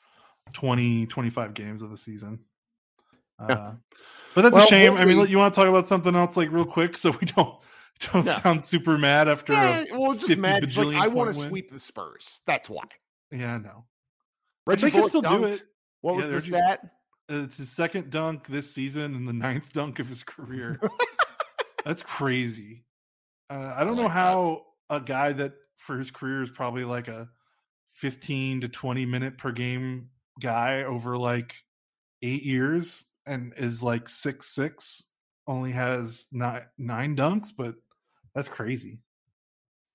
20 0.52 1.06
25 1.06 1.54
games 1.54 1.80
of 1.80 1.90
the 1.90 1.96
season. 1.96 2.40
Uh. 3.38 3.72
But 4.34 4.42
that's 4.42 4.54
well, 4.54 4.64
a 4.64 4.68
shame. 4.68 4.92
We'll 4.94 5.02
I 5.02 5.04
mean, 5.04 5.26
you 5.28 5.38
want 5.38 5.54
to 5.54 5.60
talk 5.60 5.68
about 5.68 5.86
something 5.86 6.14
else 6.16 6.36
like 6.36 6.50
real 6.50 6.64
quick 6.64 6.96
so 6.96 7.12
we 7.12 7.26
don't 7.36 7.54
don't 8.00 8.26
sound 8.26 8.62
super 8.62 8.98
mad 8.98 9.28
after. 9.28 9.52
Yeah, 9.52 9.84
well, 9.92 10.14
just 10.14 10.36
mad. 10.38 10.76
Like, 10.76 10.96
I 10.96 11.06
want 11.06 11.32
to 11.32 11.40
sweep 11.40 11.70
the 11.70 11.78
Spurs. 11.78 12.40
That's 12.46 12.68
why. 12.68 12.82
Yeah, 13.30 13.54
I 13.54 13.58
know. 13.58 13.84
Reggie 14.66 14.90
can 14.90 15.08
still 15.08 15.22
dunked. 15.22 15.38
do 15.38 15.44
it. 15.44 15.62
What 16.00 16.12
yeah, 16.12 16.26
was 16.28 16.46
the 16.46 16.56
stat? 16.56 16.80
It's 17.28 17.56
his 17.56 17.70
second 17.70 18.10
dunk 18.10 18.48
this 18.48 18.74
season 18.74 19.14
and 19.14 19.26
the 19.26 19.32
ninth 19.32 19.72
dunk 19.72 19.98
of 19.98 20.08
his 20.08 20.22
career. 20.22 20.80
That's 21.84 22.02
crazy. 22.02 22.84
Uh, 23.48 23.72
I 23.74 23.84
don't 23.84 23.98
I 23.98 24.02
like 24.02 24.02
know 24.02 24.08
how 24.08 24.62
that. 24.90 24.96
a 24.96 25.00
guy 25.00 25.32
that 25.32 25.52
for 25.78 25.98
his 25.98 26.10
career 26.10 26.42
is 26.42 26.50
probably 26.50 26.84
like 26.84 27.08
a 27.08 27.28
15 27.94 28.62
to 28.62 28.68
20 28.68 29.06
minute 29.06 29.38
per 29.38 29.52
game 29.52 30.10
guy 30.40 30.82
over 30.82 31.16
like 31.16 31.54
eight 32.22 32.42
years 32.42 33.06
and 33.26 33.52
is 33.56 33.82
like 33.82 34.08
six 34.08 34.54
six, 34.54 35.06
only 35.46 35.72
has 35.72 36.26
nine 36.32 36.62
nine 36.78 37.16
dunks, 37.16 37.48
but 37.56 37.74
that's 38.34 38.48
crazy. 38.48 38.98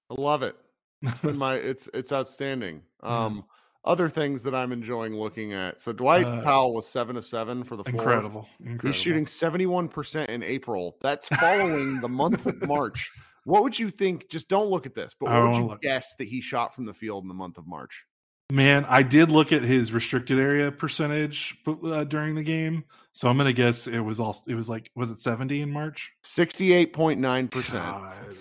I 0.09 0.19
love 0.19 0.43
it. 0.43 0.55
It's 1.01 1.19
been 1.19 1.37
my 1.37 1.55
it's 1.55 1.89
it's 1.93 2.11
outstanding. 2.11 2.81
Um 3.01 3.45
other 3.85 4.09
things 4.09 4.43
that 4.43 4.53
I'm 4.53 4.71
enjoying 4.71 5.15
looking 5.15 5.53
at. 5.53 5.81
So 5.81 5.93
Dwight 5.93 6.25
uh, 6.25 6.41
Powell 6.41 6.73
was 6.73 6.87
seven 6.87 7.15
of 7.15 7.25
seven 7.25 7.63
for 7.63 7.77
the 7.77 7.83
floor. 7.83 8.01
Incredible. 8.01 8.47
incredible. 8.59 8.89
He's 8.89 8.95
shooting 8.95 9.25
71% 9.25 10.25
in 10.27 10.43
April. 10.43 10.97
That's 11.01 11.29
following 11.29 12.01
the 12.01 12.09
month 12.09 12.45
of 12.45 12.61
March. 12.67 13.09
What 13.45 13.63
would 13.63 13.79
you 13.79 13.89
think? 13.89 14.29
Just 14.29 14.49
don't 14.49 14.69
look 14.69 14.85
at 14.85 14.95
this, 14.95 15.15
but 15.17 15.29
what 15.29 15.43
would 15.43 15.55
you 15.55 15.67
look. 15.67 15.81
guess 15.81 16.13
that 16.15 16.27
he 16.27 16.41
shot 16.41 16.75
from 16.75 16.85
the 16.85 16.93
field 16.93 17.23
in 17.23 17.29
the 17.29 17.33
month 17.33 17.57
of 17.57 17.65
March? 17.67 18.05
Man, 18.51 18.85
I 18.85 19.03
did 19.03 19.29
look 19.29 19.51
at 19.51 19.61
his 19.63 19.91
restricted 19.91 20.39
area 20.39 20.71
percentage 20.71 21.55
uh, 21.67 22.03
during 22.05 22.33
the 22.33 22.41
game, 22.41 22.83
so 23.13 23.27
I'm 23.29 23.37
gonna 23.37 23.53
guess 23.53 23.85
it 23.85 23.99
was 23.99 24.19
all. 24.19 24.35
It 24.47 24.55
was 24.55 24.67
like, 24.67 24.89
was 24.95 25.11
it 25.11 25.19
70 25.19 25.61
in 25.61 25.71
March? 25.71 26.11
68.9 26.23 27.51
percent. 27.51 27.95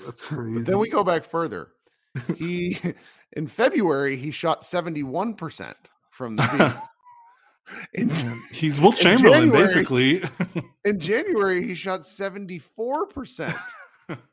That's 0.07 0.21
crazy. 0.23 0.55
But 0.55 0.65
then 0.65 0.79
we 0.79 0.88
go 0.88 1.05
back 1.05 1.25
further. 1.25 1.69
He 2.37 2.79
in 3.35 3.47
February 3.47 4.17
he 4.17 4.31
shot 4.31 4.65
71 4.65 5.35
percent 5.35 5.77
from 6.11 6.37
the 6.37 6.43
field. 6.45 6.73
In, 7.93 8.09
He's 8.50 8.81
Wilt 8.81 8.97
Chamberlain, 8.97 9.50
January, 9.50 9.67
basically. 9.67 10.23
in 10.87 10.99
January, 10.99 11.67
he 11.67 11.75
shot 11.75 12.05
74%. 12.05 13.55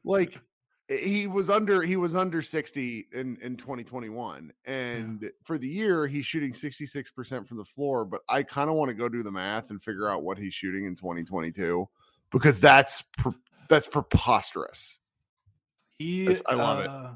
like 0.05 0.39
he 0.87 1.25
was 1.25 1.49
under 1.49 1.81
he 1.81 1.95
was 1.95 2.15
under 2.15 2.41
60 2.41 3.07
in 3.11 3.37
in 3.41 3.57
2021 3.57 4.51
and 4.65 5.19
yeah. 5.21 5.29
for 5.43 5.57
the 5.57 5.67
year 5.67 6.05
he's 6.05 6.25
shooting 6.25 6.51
66% 6.51 7.47
from 7.47 7.57
the 7.57 7.65
floor 7.65 8.05
but 8.05 8.21
i 8.29 8.43
kind 8.43 8.69
of 8.69 8.75
want 8.75 8.89
to 8.89 8.95
go 8.95 9.09
do 9.09 9.23
the 9.23 9.31
math 9.31 9.71
and 9.71 9.81
figure 9.81 10.09
out 10.09 10.23
what 10.23 10.37
he's 10.37 10.53
shooting 10.53 10.85
in 10.85 10.95
2022 10.95 11.87
because 12.31 12.59
that's 12.59 13.03
that's 13.67 13.87
preposterous 13.87 14.99
he 15.97 16.25
that's, 16.25 16.43
i 16.47 16.53
love 16.53 16.85
uh, 16.85 17.09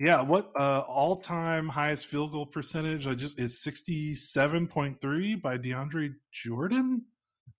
it 0.00 0.04
yeah 0.06 0.20
what 0.20 0.50
uh 0.58 0.80
all-time 0.80 1.68
highest 1.68 2.06
field 2.06 2.32
goal 2.32 2.44
percentage 2.44 3.06
i 3.06 3.14
just 3.14 3.38
is 3.38 3.56
67.3 3.60 5.40
by 5.40 5.56
deandre 5.56 6.14
jordan 6.32 7.02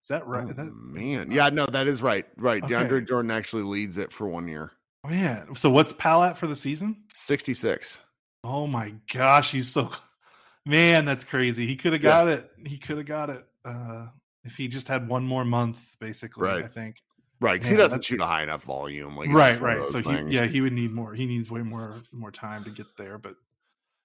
is 0.01 0.09
that 0.09 0.27
right? 0.27 0.45
Oh, 0.47 0.53
that, 0.53 0.71
man, 0.71 1.31
yeah, 1.31 1.49
no, 1.49 1.65
that 1.65 1.87
is 1.87 2.03
right. 2.03 2.27
Right, 2.37 2.63
okay. 2.63 2.75
DeAndre 2.75 3.07
Jordan 3.07 3.31
actually 3.31 3.63
leads 3.63 3.97
it 3.97 4.11
for 4.11 4.27
one 4.27 4.47
year. 4.47 4.71
Oh, 5.05 5.09
man, 5.09 5.55
so 5.55 5.69
what's 5.69 5.93
Powell 5.93 6.23
at 6.23 6.37
for 6.37 6.47
the 6.47 6.55
season? 6.55 7.03
66. 7.13 7.99
Oh 8.43 8.65
my 8.65 8.93
gosh, 9.11 9.51
he's 9.51 9.71
so 9.71 9.91
man, 10.65 11.05
that's 11.05 11.23
crazy. 11.23 11.65
He 11.67 11.75
could 11.75 11.93
have 11.93 12.01
got 12.01 12.27
yeah. 12.27 12.33
it. 12.33 12.51
He 12.65 12.77
could 12.77 12.97
have 12.97 13.05
got 13.05 13.29
it 13.29 13.45
uh, 13.63 14.07
if 14.43 14.55
he 14.55 14.67
just 14.67 14.87
had 14.87 15.07
one 15.07 15.23
more 15.23 15.45
month, 15.45 15.95
basically. 15.99 16.47
Right. 16.47 16.63
I 16.63 16.67
think. 16.67 17.01
Right, 17.39 17.53
because 17.53 17.69
he 17.69 17.75
doesn't 17.75 18.03
shoot 18.03 18.21
a 18.21 18.25
high 18.25 18.43
enough 18.43 18.63
volume. 18.63 19.15
Like 19.17 19.29
right, 19.29 19.59
right. 19.59 19.85
So 19.87 19.99
he, 19.99 20.33
yeah, 20.33 20.45
he 20.45 20.61
would 20.61 20.73
need 20.73 20.91
more. 20.91 21.13
He 21.13 21.25
needs 21.25 21.51
way 21.51 21.61
more 21.61 22.01
more 22.11 22.31
time 22.31 22.63
to 22.63 22.71
get 22.71 22.87
there. 22.97 23.17
But 23.17 23.35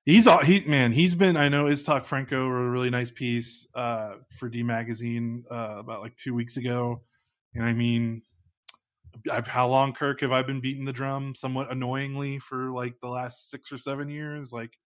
he's 0.04 0.26
all 0.26 0.42
he 0.42 0.61
man. 0.66 0.92
He's 0.92 1.14
been. 1.14 1.37
I 1.37 1.49
know 1.49 1.66
Iztok 1.66 2.04
Franko 2.04 2.49
wrote 2.49 2.66
a 2.66 2.71
really 2.71 2.90
nice 2.90 3.11
piece 3.11 3.66
uh, 3.75 4.16
for 4.37 4.49
D 4.49 4.62
Magazine 4.62 5.45
uh, 5.50 5.76
about 5.78 6.00
like 6.02 6.16
two 6.16 6.35
weeks 6.35 6.57
ago, 6.57 7.02
and 7.54 7.64
I 7.64 7.73
mean 7.73 8.23
I've 9.31 9.47
how 9.47 9.69
long 9.69 9.93
Kirk 9.93 10.21
have 10.21 10.33
I 10.33 10.43
been 10.43 10.61
beating 10.61 10.85
the 10.85 10.93
drum 10.93 11.35
somewhat 11.35 11.71
annoyingly 11.71 12.39
for 12.39 12.71
like 12.71 12.95
the 13.00 13.09
last 13.09 13.50
six 13.50 13.73
or 13.73 13.79
seven 13.79 14.09
years? 14.09 14.53
Like 14.53 14.77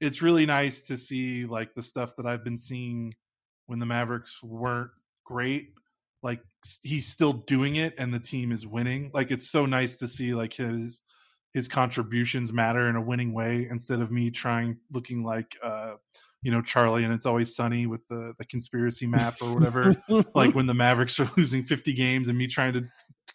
it's 0.00 0.22
really 0.22 0.46
nice 0.46 0.82
to 0.82 0.96
see 0.98 1.46
like 1.46 1.74
the 1.74 1.82
stuff 1.82 2.16
that 2.16 2.26
I've 2.26 2.44
been 2.44 2.56
seeing 2.56 3.14
when 3.66 3.78
the 3.78 3.86
Mavericks 3.86 4.42
weren't 4.42 4.90
great. 5.24 5.70
Like 6.22 6.40
he's 6.82 7.08
still 7.08 7.32
doing 7.32 7.76
it 7.76 7.94
and 7.98 8.12
the 8.12 8.20
team 8.20 8.52
is 8.52 8.66
winning. 8.66 9.10
Like 9.14 9.30
it's 9.30 9.48
so 9.48 9.66
nice 9.66 9.98
to 9.98 10.08
see 10.08 10.34
like 10.34 10.54
his 10.54 11.02
his 11.54 11.68
contributions 11.68 12.52
matter 12.52 12.88
in 12.88 12.96
a 12.96 13.00
winning 13.00 13.32
way 13.32 13.68
instead 13.70 14.00
of 14.00 14.10
me 14.10 14.30
trying 14.30 14.78
looking 14.90 15.22
like 15.22 15.56
uh 15.62 15.92
you 16.42 16.50
know 16.50 16.62
Charlie 16.62 17.04
and 17.04 17.12
it's 17.12 17.26
always 17.26 17.54
sunny 17.54 17.86
with 17.86 18.06
the 18.08 18.34
the 18.38 18.44
conspiracy 18.46 19.06
map 19.06 19.36
or 19.42 19.54
whatever 19.54 19.94
like 20.34 20.54
when 20.54 20.66
the 20.66 20.74
Mavericks 20.74 21.20
are 21.20 21.30
losing 21.36 21.62
50 21.62 21.92
games 21.92 22.28
and 22.28 22.36
me 22.36 22.46
trying 22.46 22.72
to 22.72 22.84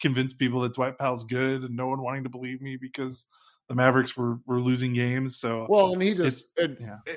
convince 0.00 0.32
people 0.32 0.60
that 0.60 0.74
Dwight 0.74 0.98
Powell's 0.98 1.24
good 1.24 1.62
and 1.62 1.76
no 1.76 1.88
one 1.88 2.02
wanting 2.02 2.24
to 2.24 2.30
believe 2.30 2.60
me 2.60 2.76
because 2.76 3.26
the 3.68 3.74
Mavericks 3.74 4.16
were 4.16 4.38
were 4.46 4.60
losing 4.60 4.94
games. 4.94 5.38
So 5.38 5.66
well, 5.68 5.92
and 5.92 6.02
he 6.02 6.14
just 6.14 6.58
yeah. 6.58 6.98
Eh, 7.06 7.12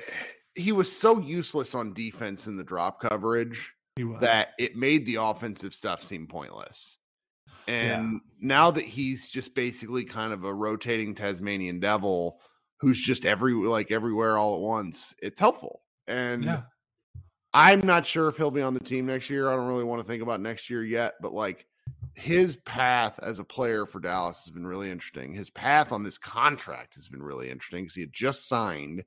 he 0.54 0.72
was 0.72 0.94
so 0.94 1.18
useless 1.18 1.74
on 1.74 1.94
defense 1.94 2.46
in 2.46 2.56
the 2.56 2.64
drop 2.64 3.00
coverage 3.00 3.72
that 4.20 4.50
it 4.58 4.76
made 4.76 5.06
the 5.06 5.16
offensive 5.16 5.74
stuff 5.74 6.02
seem 6.02 6.26
pointless. 6.26 6.98
And 7.68 8.12
yeah. 8.14 8.18
now 8.40 8.70
that 8.72 8.84
he's 8.84 9.28
just 9.28 9.54
basically 9.54 10.04
kind 10.04 10.32
of 10.32 10.44
a 10.44 10.52
rotating 10.52 11.14
Tasmanian 11.14 11.80
devil 11.80 12.40
who's 12.80 13.00
just 13.00 13.24
every 13.24 13.54
like 13.54 13.90
everywhere 13.90 14.36
all 14.36 14.56
at 14.56 14.60
once, 14.60 15.14
it's 15.22 15.38
helpful. 15.38 15.82
And 16.06 16.44
yeah. 16.44 16.62
I'm 17.54 17.80
not 17.80 18.04
sure 18.04 18.28
if 18.28 18.36
he'll 18.36 18.50
be 18.50 18.62
on 18.62 18.74
the 18.74 18.80
team 18.80 19.06
next 19.06 19.30
year. 19.30 19.48
I 19.48 19.56
don't 19.56 19.68
really 19.68 19.84
want 19.84 20.02
to 20.02 20.08
think 20.08 20.22
about 20.22 20.40
next 20.40 20.70
year 20.70 20.84
yet, 20.84 21.14
but 21.20 21.32
like 21.32 21.66
his 22.14 22.56
path 22.56 23.18
as 23.22 23.38
a 23.38 23.44
player 23.44 23.86
for 23.86 24.00
Dallas 24.00 24.44
has 24.44 24.52
been 24.52 24.66
really 24.66 24.90
interesting. 24.90 25.34
His 25.34 25.50
path 25.50 25.92
on 25.92 26.02
this 26.02 26.18
contract 26.18 26.94
has 26.96 27.08
been 27.08 27.22
really 27.22 27.50
interesting 27.50 27.84
because 27.84 27.94
he 27.94 28.02
had 28.02 28.12
just 28.12 28.48
signed 28.48 29.04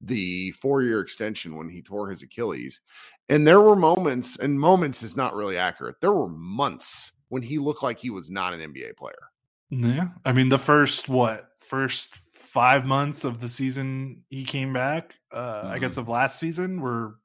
the 0.00 0.50
four 0.52 0.82
year 0.82 1.00
extension 1.00 1.56
when 1.56 1.68
he 1.68 1.82
tore 1.82 2.08
his 2.10 2.22
Achilles. 2.22 2.80
And 3.28 3.46
there 3.46 3.60
were 3.60 3.76
moments, 3.76 4.38
and 4.38 4.58
moments 4.58 5.02
is 5.02 5.16
not 5.16 5.34
really 5.34 5.58
accurate. 5.58 6.00
There 6.00 6.12
were 6.12 6.28
months 6.28 7.12
when 7.28 7.42
he 7.42 7.58
looked 7.58 7.82
like 7.82 7.98
he 7.98 8.10
was 8.10 8.30
not 8.30 8.54
an 8.54 8.60
NBA 8.72 8.96
player. 8.96 9.30
Yeah. 9.70 10.08
I 10.24 10.32
mean, 10.32 10.48
the 10.48 10.58
first, 10.58 11.08
what, 11.08 11.48
first 11.58 12.14
five 12.32 12.86
months 12.86 13.24
of 13.24 13.40
the 13.40 13.48
season 13.48 14.24
he 14.30 14.44
came 14.44 14.72
back, 14.72 15.14
uh, 15.32 15.62
mm-hmm. 15.62 15.72
I 15.72 15.78
guess 15.78 15.96
of 15.96 16.08
last 16.08 16.38
season 16.38 16.80
were 16.80 17.16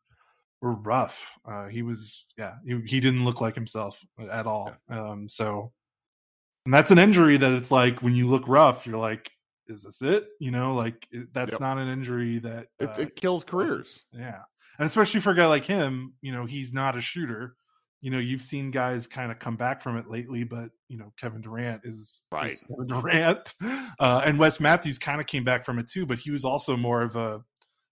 were 0.64 0.74
rough. 0.74 1.38
Uh, 1.46 1.68
he 1.68 1.84
was, 1.84 2.26
yeah, 2.38 2.54
he, 2.66 2.82
he 2.86 3.00
didn't 3.02 3.26
look 3.26 3.42
like 3.42 3.54
himself 3.54 4.04
at 4.32 4.48
all. 4.48 4.74
Um, 4.90 5.28
so, 5.28 5.74
and 6.66 6.74
that's 6.74 6.90
an 6.90 6.98
injury 6.98 7.36
that 7.36 7.52
it's 7.52 7.70
like 7.70 8.02
when 8.02 8.16
you 8.16 8.30
look 8.30 8.48
rough, 8.48 8.88
you're 8.88 8.98
like, 8.98 9.30
is 9.68 9.84
this 9.84 10.02
it? 10.02 10.28
You 10.40 10.52
know, 10.52 10.74
like 10.74 11.06
it, 11.12 11.34
that's 11.34 11.52
yep. 11.52 11.62
not 11.62 11.78
an 11.78 11.90
injury 11.90 12.40
that 12.40 12.68
uh, 12.82 12.88
it, 12.88 13.00
it, 13.00 13.16
kills 13.18 13.44
careers. 13.44 14.06
Yeah, 14.14 14.40
and 14.80 14.88
especially 14.88 15.20
for 15.20 15.32
a 15.32 15.36
guy 15.36 15.46
like 15.46 15.66
him, 15.66 16.14
you 16.22 16.32
know, 16.32 16.46
he's 16.46 16.74
not 16.74 16.96
a 16.96 17.02
shooter. 17.02 17.56
You 18.02 18.12
know, 18.12 18.20
you've 18.20 18.42
seen 18.42 18.72
guys 18.72 19.08
kind 19.08 19.32
of 19.32 19.40
come 19.40 19.56
back 19.56 19.82
from 19.82 19.98
it 19.98 20.10
lately, 20.10 20.44
but 20.44 20.70
you 20.88 20.98
know, 20.98 21.14
Kevin 21.18 21.42
Durant 21.42 21.82
is 21.84 22.24
right. 22.32 22.54
Is 22.54 22.64
Durant, 22.88 23.54
uh, 24.00 24.22
and 24.26 24.40
Wes 24.40 24.62
Matthews 24.62 24.98
kind 24.98 25.20
of 25.20 25.28
came 25.28 25.44
back 25.44 25.66
from 25.66 25.80
it 25.80 25.90
too, 25.90 26.06
but 26.06 26.20
he 26.20 26.32
was 26.32 26.46
also 26.46 26.78
more 26.78 27.02
of 27.02 27.18
a, 27.18 27.42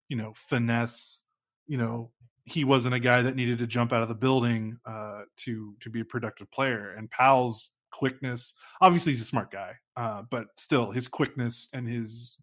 you 0.07 0.15
know, 0.15 0.33
finesse. 0.35 1.23
You 1.67 1.77
know, 1.77 2.11
he 2.45 2.63
wasn't 2.63 2.95
a 2.95 2.99
guy 2.99 3.21
that 3.21 3.35
needed 3.35 3.59
to 3.59 3.67
jump 3.67 3.93
out 3.93 4.01
of 4.01 4.09
the 4.09 4.15
building 4.15 4.77
uh, 4.85 5.21
to 5.37 5.75
to 5.79 5.89
be 5.89 6.01
a 6.01 6.05
productive 6.05 6.49
player. 6.51 6.95
And 6.97 7.09
Powell's 7.09 7.71
quickness. 7.91 8.53
Obviously, 8.79 9.11
he's 9.11 9.21
a 9.21 9.25
smart 9.25 9.51
guy, 9.51 9.73
uh, 9.95 10.23
but 10.29 10.47
still, 10.57 10.91
his 10.91 11.07
quickness 11.07 11.69
and 11.73 11.87
his 11.87 12.37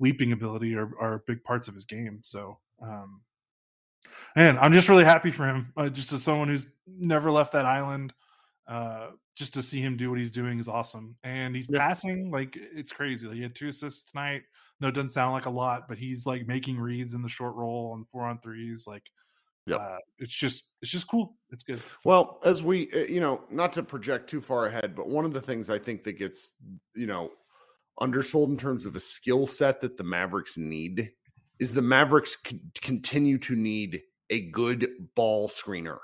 leaping 0.00 0.32
ability 0.32 0.74
are, 0.74 0.90
are 1.00 1.22
big 1.26 1.44
parts 1.44 1.68
of 1.68 1.74
his 1.74 1.84
game. 1.84 2.20
So, 2.22 2.58
um, 2.82 3.20
and 4.34 4.58
I'm 4.58 4.72
just 4.72 4.88
really 4.88 5.04
happy 5.04 5.30
for 5.30 5.46
him. 5.46 5.72
Uh, 5.76 5.88
just 5.88 6.12
as 6.12 6.22
someone 6.22 6.48
who's 6.48 6.66
never 6.86 7.30
left 7.30 7.52
that 7.52 7.66
island, 7.66 8.12
uh, 8.66 9.08
just 9.36 9.54
to 9.54 9.62
see 9.62 9.80
him 9.80 9.96
do 9.96 10.10
what 10.10 10.18
he's 10.18 10.30
doing 10.30 10.58
is 10.58 10.68
awesome. 10.68 11.16
And 11.22 11.54
he's 11.54 11.68
passing 11.68 12.30
like 12.30 12.56
it's 12.56 12.90
crazy. 12.90 13.26
Like, 13.26 13.36
he 13.36 13.42
had 13.42 13.54
two 13.54 13.68
assists 13.68 14.10
tonight. 14.10 14.42
No, 14.80 14.88
it 14.88 14.94
doesn't 14.94 15.10
sound 15.10 15.32
like 15.32 15.46
a 15.46 15.50
lot, 15.50 15.86
but 15.88 15.98
he's 15.98 16.26
like 16.26 16.46
making 16.46 16.78
reads 16.78 17.14
in 17.14 17.22
the 17.22 17.28
short 17.28 17.54
roll 17.54 17.94
and 17.94 18.08
four 18.08 18.24
on 18.24 18.40
threes. 18.40 18.86
Like 18.86 19.08
yeah, 19.66 19.76
uh, 19.76 19.98
it's 20.18 20.34
just 20.34 20.68
it's 20.80 20.90
just 20.90 21.06
cool. 21.06 21.36
It's 21.50 21.62
good. 21.62 21.80
Well, 22.04 22.40
as 22.44 22.62
we 22.62 22.90
uh, 22.92 22.98
you 22.98 23.20
know, 23.20 23.42
not 23.50 23.72
to 23.74 23.82
project 23.82 24.28
too 24.28 24.40
far 24.40 24.66
ahead, 24.66 24.94
but 24.96 25.08
one 25.08 25.24
of 25.24 25.32
the 25.32 25.40
things 25.40 25.70
I 25.70 25.78
think 25.78 26.02
that 26.04 26.14
gets 26.14 26.54
you 26.94 27.06
know 27.06 27.30
undersold 28.00 28.50
in 28.50 28.56
terms 28.56 28.86
of 28.86 28.96
a 28.96 29.00
skill 29.00 29.46
set 29.46 29.80
that 29.80 29.96
the 29.96 30.04
Mavericks 30.04 30.56
need 30.56 31.12
is 31.58 31.72
the 31.72 31.82
Mavericks 31.82 32.36
c- 32.44 32.60
continue 32.80 33.38
to 33.38 33.54
need 33.54 34.02
a 34.30 34.50
good 34.50 34.88
ball 35.14 35.48
screener. 35.48 35.98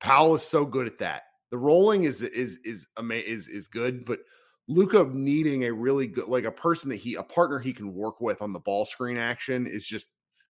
Powell 0.00 0.34
is 0.34 0.42
so 0.42 0.64
good 0.64 0.86
at 0.86 0.98
that. 0.98 1.22
The 1.50 1.58
rolling 1.58 2.04
is 2.04 2.22
is 2.22 2.58
is 2.64 2.86
is 2.96 3.48
is 3.48 3.68
good, 3.68 4.04
but 4.04 4.20
Luka 4.68 5.04
needing 5.12 5.64
a 5.64 5.72
really 5.72 6.06
good 6.06 6.28
like 6.28 6.44
a 6.44 6.52
person 6.52 6.90
that 6.90 6.96
he 6.96 7.16
a 7.16 7.24
partner 7.24 7.58
he 7.58 7.72
can 7.72 7.92
work 7.92 8.20
with 8.20 8.40
on 8.40 8.52
the 8.52 8.60
ball 8.60 8.86
screen 8.86 9.16
action 9.16 9.66
is 9.66 9.84
just 9.84 10.08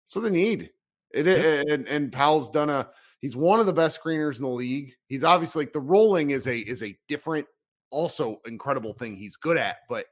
so 0.05 0.19
they 0.19 0.29
need. 0.29 0.69
It, 1.13 1.27
it 1.27 1.69
and, 1.69 1.87
and 1.87 2.11
Powell's 2.11 2.49
done 2.49 2.69
a 2.69 2.89
he's 3.21 3.35
one 3.35 3.59
of 3.59 3.65
the 3.65 3.73
best 3.73 4.01
screeners 4.01 4.37
in 4.37 4.43
the 4.43 4.49
league. 4.49 4.93
He's 5.07 5.23
obviously 5.23 5.65
like 5.65 5.73
the 5.73 5.79
rolling 5.79 6.31
is 6.31 6.47
a 6.47 6.57
is 6.59 6.83
a 6.83 6.97
different, 7.07 7.47
also 7.89 8.41
incredible 8.45 8.93
thing 8.93 9.15
he's 9.15 9.37
good 9.37 9.57
at. 9.57 9.77
But 9.89 10.05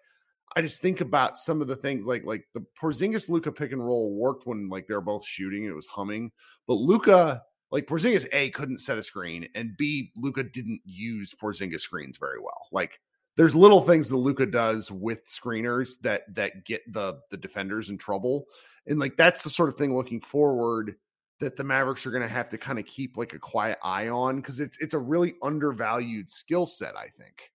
I 0.56 0.62
just 0.62 0.82
think 0.82 1.02
about 1.02 1.38
some 1.38 1.62
of 1.62 1.68
the 1.68 1.76
things 1.76 2.06
like 2.06 2.26
like 2.26 2.46
the 2.54 2.66
Porzingis 2.82 3.30
Luka 3.30 3.52
pick 3.52 3.72
and 3.72 3.86
roll 3.86 4.16
worked 4.16 4.46
when 4.46 4.70
like 4.70 4.88
they're 4.88 5.02
both 5.02 5.26
shooting 5.26 5.64
and 5.64 5.72
it 5.72 5.76
was 5.76 5.88
humming. 5.88 6.32
But 6.68 6.76
Luka 6.76 7.44
like 7.72 7.86
Porzingis 7.86 8.28
A 8.34 8.50
couldn't 8.52 8.80
set 8.80 8.98
a 8.98 9.04
screen 9.04 9.48
and 9.56 9.76
B 9.78 10.12
Luka 10.16 10.44
didn't 10.44 10.82
use 10.86 11.34
Porzingis 11.34 11.82
screens 11.82 12.18
very 12.18 12.40
well. 12.40 12.68
Like 12.72 13.00
there's 13.38 13.56
little 13.56 13.82
things 13.82 14.10
that 14.10 14.18
Luka 14.18 14.46
does 14.46 14.92
with 14.92 15.26
screeners 15.26 16.00
that 16.02 16.24
that 16.36 16.66
get 16.66 16.82
the 16.92 17.20
the 17.30 17.38
defenders 17.38 17.90
in 17.90 17.98
trouble. 17.98 18.46
And 18.88 19.00
like 19.00 19.16
that's 19.16 19.44
the 19.44 19.50
sort 19.50 19.70
of 19.70 19.76
thing 19.78 19.96
looking 19.96 20.20
forward 20.20 20.96
that 21.40 21.56
the 21.56 21.64
Mavericks 21.64 22.06
are 22.06 22.12
going 22.12 22.24
to 22.24 22.30
have 22.30 22.50
to 22.50 22.58
kind 22.58 22.80
of 22.80 22.86
keep 22.86 23.18
like 23.18 23.34
a 23.34 23.40
quiet 23.40 23.78
eye 23.84 24.10
on 24.10 24.38
because 24.38 24.60
it's 24.60 24.78
it's 24.80 24.94
a 24.94 25.00
really 25.00 25.36
undervalued 25.44 26.30
skill 26.30 26.66
set, 26.66 26.96
I 26.96 27.08
think. 27.18 27.52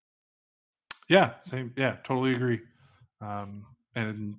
Yeah, 1.09 1.35
same. 1.41 1.73
Yeah, 1.77 1.97
totally 2.03 2.35
agree. 2.35 2.61
Um, 3.21 3.65
and 3.95 4.37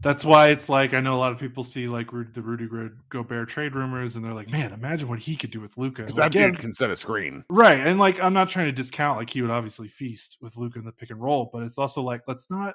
that's 0.00 0.24
why 0.24 0.48
it's 0.48 0.68
like 0.68 0.94
I 0.94 1.00
know 1.00 1.16
a 1.16 1.18
lot 1.18 1.32
of 1.32 1.38
people 1.38 1.64
see 1.64 1.88
like 1.88 2.10
the 2.10 2.42
Rudy 2.42 2.68
Gobert 3.08 3.48
trade 3.48 3.74
rumors, 3.74 4.16
and 4.16 4.24
they're 4.24 4.34
like, 4.34 4.50
"Man, 4.50 4.72
imagine 4.72 5.08
what 5.08 5.18
he 5.18 5.34
could 5.36 5.50
do 5.50 5.60
with 5.60 5.76
Luka." 5.76 6.02
Because 6.02 6.16
that 6.16 6.32
dude 6.32 6.58
can 6.58 6.72
set 6.72 6.90
a 6.90 6.96
screen, 6.96 7.44
right? 7.50 7.78
And 7.78 7.98
like, 7.98 8.20
I'm 8.20 8.32
not 8.32 8.48
trying 8.48 8.66
to 8.66 8.72
discount 8.72 9.18
like 9.18 9.30
he 9.30 9.42
would 9.42 9.50
obviously 9.50 9.88
feast 9.88 10.38
with 10.40 10.56
Luka 10.56 10.78
in 10.78 10.84
the 10.84 10.92
pick 10.92 11.10
and 11.10 11.20
roll, 11.20 11.50
but 11.52 11.62
it's 11.62 11.78
also 11.78 12.02
like 12.02 12.22
let's 12.28 12.50
not 12.50 12.74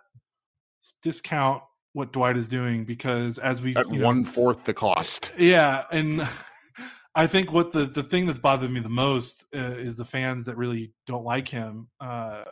discount 1.02 1.63
what 1.93 2.12
Dwight 2.12 2.38
is 2.38 2.47
doing 2.47 2.86
because 2.86 3.38
as 3.38 3.62
we 3.62 3.75
at 3.75 3.88
one 3.88 4.25
fourth 4.25 4.63
the 4.65 4.73
cost. 4.73 5.32
Yeah, 5.38 5.84
and 5.91 6.27
I 7.15 7.27
think 7.27 7.51
what 7.51 7.71
the 7.71 7.86
the 7.86 8.03
thing 8.03 8.25
that's 8.25 8.39
bothered 8.39 8.71
me 8.71 8.79
the 8.79 8.89
most 8.89 9.45
uh, 9.56 9.60
is 9.60 9.97
the 9.97 10.06
fans 10.06 10.45
that 10.45 10.58
really 10.58 10.91
don't 11.08 11.23
like 11.23 11.47
him. 11.47 11.88
Uh, 11.99 12.43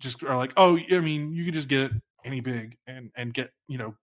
just 0.00 0.22
are 0.22 0.36
like, 0.36 0.52
oh, 0.56 0.78
I 0.90 1.00
mean, 1.00 1.32
you 1.32 1.44
could 1.44 1.54
just 1.54 1.68
get 1.68 1.90
any 2.24 2.40
big 2.40 2.76
and 2.86 3.10
and 3.16 3.32
get 3.32 3.50
you 3.68 3.78
know 3.78 3.94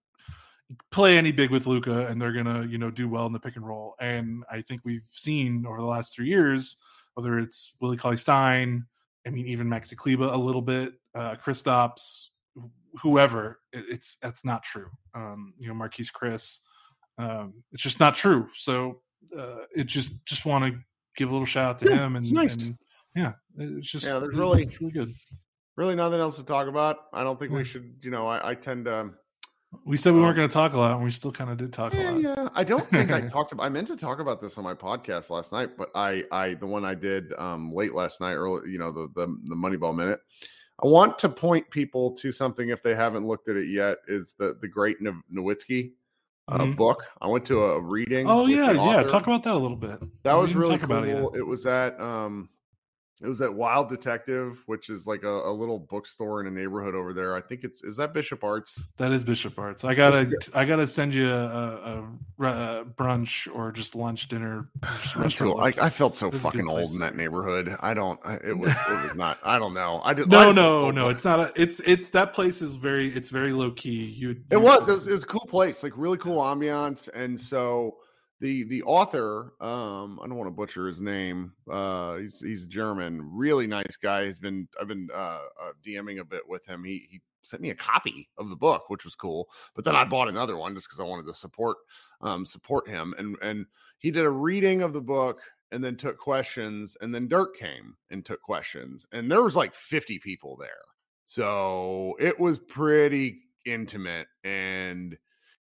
play 0.90 1.16
any 1.16 1.32
big 1.32 1.50
with 1.50 1.66
Luka, 1.66 2.06
and 2.06 2.20
they're 2.20 2.32
gonna 2.32 2.64
you 2.66 2.78
know 2.78 2.90
do 2.90 3.08
well 3.08 3.26
in 3.26 3.32
the 3.32 3.40
pick 3.40 3.56
and 3.56 3.66
roll. 3.66 3.94
And 4.00 4.44
I 4.50 4.62
think 4.62 4.82
we've 4.84 5.06
seen 5.12 5.64
over 5.66 5.78
the 5.78 5.86
last 5.86 6.14
three 6.14 6.28
years, 6.28 6.76
whether 7.14 7.38
it's 7.38 7.74
Willie 7.80 7.96
Cauley 7.96 8.16
Stein, 8.16 8.86
I 9.24 9.30
mean 9.30 9.46
even 9.46 9.68
Maxi 9.68 9.96
Kleber 9.96 10.26
a 10.26 10.36
little 10.36 10.62
bit, 10.62 10.94
uh, 11.14 11.36
Kristaps, 11.36 12.29
whoever, 13.02 13.60
it's 13.72 14.16
that's 14.16 14.44
not 14.44 14.62
true. 14.62 14.90
Um, 15.14 15.54
you 15.58 15.68
know, 15.68 15.74
Marquese 15.74 16.12
Chriss. 16.12 16.58
um, 17.18 17.54
it's 17.72 17.82
just 17.82 18.00
not 18.00 18.16
true. 18.16 18.48
So 18.54 19.00
uh, 19.36 19.64
it 19.74 19.86
just 19.86 20.24
just 20.24 20.44
want 20.44 20.64
to 20.64 20.80
give 21.16 21.28
a 21.28 21.32
little 21.32 21.46
shout 21.46 21.68
out 21.68 21.78
to 21.78 21.90
yeah, 21.90 22.06
him 22.06 22.16
and, 22.16 22.32
nice. 22.32 22.56
and, 22.56 22.76
yeah, 23.14 23.32
it's 23.58 23.90
just 23.90 24.06
yeah. 24.06 24.18
There's 24.18 24.36
really 24.36 24.70
really 24.80 24.92
good. 24.92 25.14
Really 25.76 25.94
nothing 25.94 26.20
else 26.20 26.36
to 26.36 26.44
talk 26.44 26.68
about. 26.68 26.96
I 27.12 27.22
don't 27.24 27.38
think 27.38 27.52
yeah. 27.52 27.58
we 27.58 27.64
should. 27.64 27.94
You 28.02 28.10
know, 28.10 28.26
I, 28.26 28.50
I 28.50 28.54
tend 28.54 28.84
to. 28.84 29.10
We 29.84 29.96
said 29.96 30.14
we 30.14 30.20
weren't 30.20 30.30
um 30.30 30.36
going 30.36 30.48
to 30.48 30.52
talk 30.52 30.72
a 30.72 30.78
lot, 30.78 30.92
and 30.92 31.04
we 31.04 31.10
still 31.10 31.30
kind 31.30 31.48
of 31.48 31.56
did 31.56 31.72
talk 31.72 31.94
yeah, 31.94 32.10
a 32.10 32.12
lot. 32.12 32.22
Yeah, 32.22 32.48
I 32.54 32.64
don't 32.64 32.86
think 32.88 33.10
I 33.10 33.20
talked 33.26 33.52
about. 33.52 33.64
I 33.64 33.68
meant 33.68 33.86
to 33.88 33.96
talk 33.96 34.18
about 34.18 34.40
this 34.40 34.58
on 34.58 34.64
my 34.64 34.74
podcast 34.74 35.30
last 35.30 35.52
night, 35.52 35.70
but 35.78 35.90
I, 35.94 36.24
I, 36.32 36.54
the 36.54 36.66
one 36.66 36.84
I 36.84 36.94
did 36.94 37.32
um 37.38 37.72
late 37.72 37.94
last 37.94 38.20
night, 38.20 38.34
early, 38.34 38.70
you 38.70 38.78
know, 38.78 38.92
the 38.92 39.08
the 39.14 39.26
the 39.44 39.54
Moneyball 39.54 39.94
minute. 39.94 40.20
I 40.82 40.86
want 40.86 41.18
to 41.20 41.28
point 41.28 41.70
people 41.70 42.12
to 42.12 42.32
something 42.32 42.70
if 42.70 42.82
they 42.82 42.94
haven't 42.94 43.26
looked 43.26 43.48
at 43.48 43.56
it 43.56 43.68
yet. 43.68 43.98
Is 44.08 44.34
the 44.38 44.56
the 44.60 44.68
Great 44.68 44.98
Nowitzki 45.00 45.92
uh, 46.48 46.58
mm-hmm. 46.58 46.72
book? 46.72 47.04
I 47.20 47.28
went 47.28 47.44
to 47.46 47.62
a 47.62 47.80
reading. 47.80 48.28
Oh 48.28 48.46
yeah, 48.46 48.72
yeah. 48.72 49.02
Talk 49.02 49.26
about 49.26 49.42
that 49.44 49.54
a 49.54 49.58
little 49.58 49.76
bit. 49.76 50.00
That 50.22 50.34
we 50.34 50.40
was 50.40 50.54
really 50.54 50.78
cool. 50.78 51.34
It, 51.34 51.40
it 51.40 51.46
was 51.46 51.66
at 51.66 52.00
um 52.00 52.48
it 53.22 53.28
was 53.28 53.40
at 53.42 53.52
Wild 53.52 53.90
Detective, 53.90 54.62
which 54.66 54.88
is 54.88 55.06
like 55.06 55.24
a, 55.24 55.28
a, 55.28 55.52
little 55.52 55.78
bookstore 55.78 56.40
in 56.40 56.46
a 56.46 56.50
neighborhood 56.50 56.94
over 56.94 57.12
there. 57.12 57.36
I 57.36 57.42
think 57.42 57.64
it's 57.64 57.84
is 57.84 57.96
that 57.98 58.14
Bishop 58.14 58.42
Arts. 58.42 58.86
That 58.96 59.12
is 59.12 59.24
Bishop 59.24 59.58
Arts. 59.58 59.84
I 59.84 59.94
gotta 59.94 60.30
I 60.54 60.64
gotta 60.64 60.86
send 60.86 61.12
you 61.12 61.30
a, 61.30 61.46
a, 61.46 62.46
a 62.46 62.84
brunch 62.84 63.54
or 63.54 63.72
just 63.72 63.94
lunch 63.94 64.28
dinner. 64.28 64.68
Cool. 65.36 65.60
I, 65.60 65.72
I, 65.80 65.90
felt 65.90 66.14
so 66.14 66.30
fucking 66.30 66.68
old 66.68 66.90
in 66.92 66.98
that 67.00 67.16
neighborhood. 67.16 67.74
I 67.80 67.94
don't. 67.94 68.18
It 68.44 68.56
was 68.56 68.70
it 68.70 69.02
was 69.02 69.14
not. 69.16 69.38
I 69.42 69.58
don't 69.58 69.74
know. 69.74 70.00
I 70.04 70.12
did. 70.12 70.28
No, 70.28 70.52
no, 70.52 70.90
no. 70.90 71.08
It's 71.08 71.24
not. 71.24 71.40
A, 71.40 71.52
it's 71.56 71.80
it's 71.80 72.10
that 72.10 72.32
place 72.32 72.62
is 72.62 72.76
very. 72.76 73.14
It's 73.14 73.28
very 73.28 73.52
low 73.52 73.70
key. 73.70 74.06
You. 74.06 74.36
It 74.50 74.56
was. 74.56 74.88
It 74.88 74.92
was. 74.92 75.06
It 75.06 75.12
was 75.12 75.22
a 75.22 75.26
cool 75.26 75.46
place. 75.48 75.82
Like 75.82 75.92
really 75.96 76.18
cool 76.18 76.38
ambiance, 76.38 77.08
and 77.14 77.38
so 77.38 77.96
the 78.40 78.64
the 78.64 78.82
author 78.82 79.52
um 79.60 80.18
i 80.22 80.26
don't 80.26 80.36
want 80.36 80.46
to 80.46 80.54
butcher 80.54 80.86
his 80.86 81.00
name 81.00 81.52
uh 81.70 82.16
he's 82.16 82.40
he's 82.40 82.66
german 82.66 83.20
really 83.22 83.66
nice 83.66 83.96
guy 83.96 84.26
he's 84.26 84.38
been 84.38 84.66
i've 84.80 84.88
been 84.88 85.08
uh, 85.14 85.40
uh, 85.62 85.72
dming 85.86 86.20
a 86.20 86.24
bit 86.24 86.42
with 86.48 86.64
him 86.66 86.84
he 86.84 87.06
he 87.10 87.20
sent 87.42 87.62
me 87.62 87.70
a 87.70 87.74
copy 87.74 88.28
of 88.36 88.50
the 88.50 88.56
book 88.56 88.88
which 88.88 89.04
was 89.04 89.14
cool 89.14 89.48
but 89.74 89.84
then 89.84 89.96
i 89.96 90.04
bought 90.04 90.28
another 90.28 90.56
one 90.56 90.74
just 90.74 90.88
because 90.88 91.00
i 91.00 91.04
wanted 91.04 91.24
to 91.24 91.32
support 91.32 91.78
um 92.20 92.44
support 92.44 92.86
him 92.86 93.14
and 93.16 93.36
and 93.40 93.66
he 93.98 94.10
did 94.10 94.24
a 94.24 94.30
reading 94.30 94.82
of 94.82 94.92
the 94.92 95.00
book 95.00 95.40
and 95.72 95.84
then 95.84 95.96
took 95.96 96.18
questions 96.18 96.96
and 97.00 97.14
then 97.14 97.28
dirk 97.28 97.56
came 97.56 97.94
and 98.10 98.24
took 98.24 98.42
questions 98.42 99.06
and 99.12 99.30
there 99.30 99.42
was 99.42 99.56
like 99.56 99.74
50 99.74 100.18
people 100.18 100.56
there. 100.56 100.82
So 101.26 102.16
it 102.18 102.40
was 102.40 102.58
pretty 102.58 103.42
intimate 103.64 104.26
and 104.42 105.16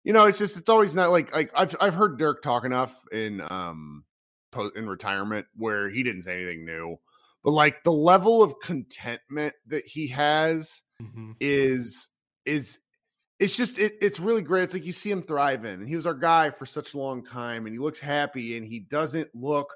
you 0.09 0.13
know, 0.13 0.25
it's 0.25 0.39
just 0.39 0.57
it's 0.57 0.69
always 0.69 0.95
not 0.95 1.11
like 1.11 1.35
like 1.35 1.51
I've 1.53 1.75
I've 1.79 1.93
heard 1.93 2.17
Dirk 2.17 2.41
talk 2.41 2.65
enough 2.65 2.95
in 3.11 3.43
um 3.47 4.05
post 4.51 4.75
in 4.75 4.89
retirement 4.89 5.45
where 5.55 5.87
he 5.87 6.01
didn't 6.01 6.23
say 6.23 6.37
anything 6.37 6.65
new, 6.65 6.97
but 7.43 7.51
like 7.51 7.83
the 7.83 7.91
level 7.91 8.41
of 8.41 8.59
contentment 8.59 9.53
that 9.67 9.85
he 9.85 10.07
has 10.07 10.81
mm-hmm. 10.99 11.33
is 11.39 12.09
is 12.43 12.79
it's 13.39 13.55
just 13.55 13.77
it, 13.77 13.97
it's 14.01 14.19
really 14.19 14.41
great. 14.41 14.63
It's 14.63 14.73
like 14.73 14.87
you 14.87 14.93
see 14.93 15.11
him 15.11 15.21
thriving, 15.21 15.73
and 15.73 15.87
he 15.87 15.95
was 15.95 16.07
our 16.07 16.15
guy 16.15 16.49
for 16.49 16.65
such 16.65 16.95
a 16.95 16.97
long 16.97 17.23
time, 17.23 17.67
and 17.67 17.75
he 17.75 17.77
looks 17.77 17.99
happy, 17.99 18.57
and 18.57 18.65
he 18.65 18.79
doesn't 18.79 19.29
look 19.35 19.71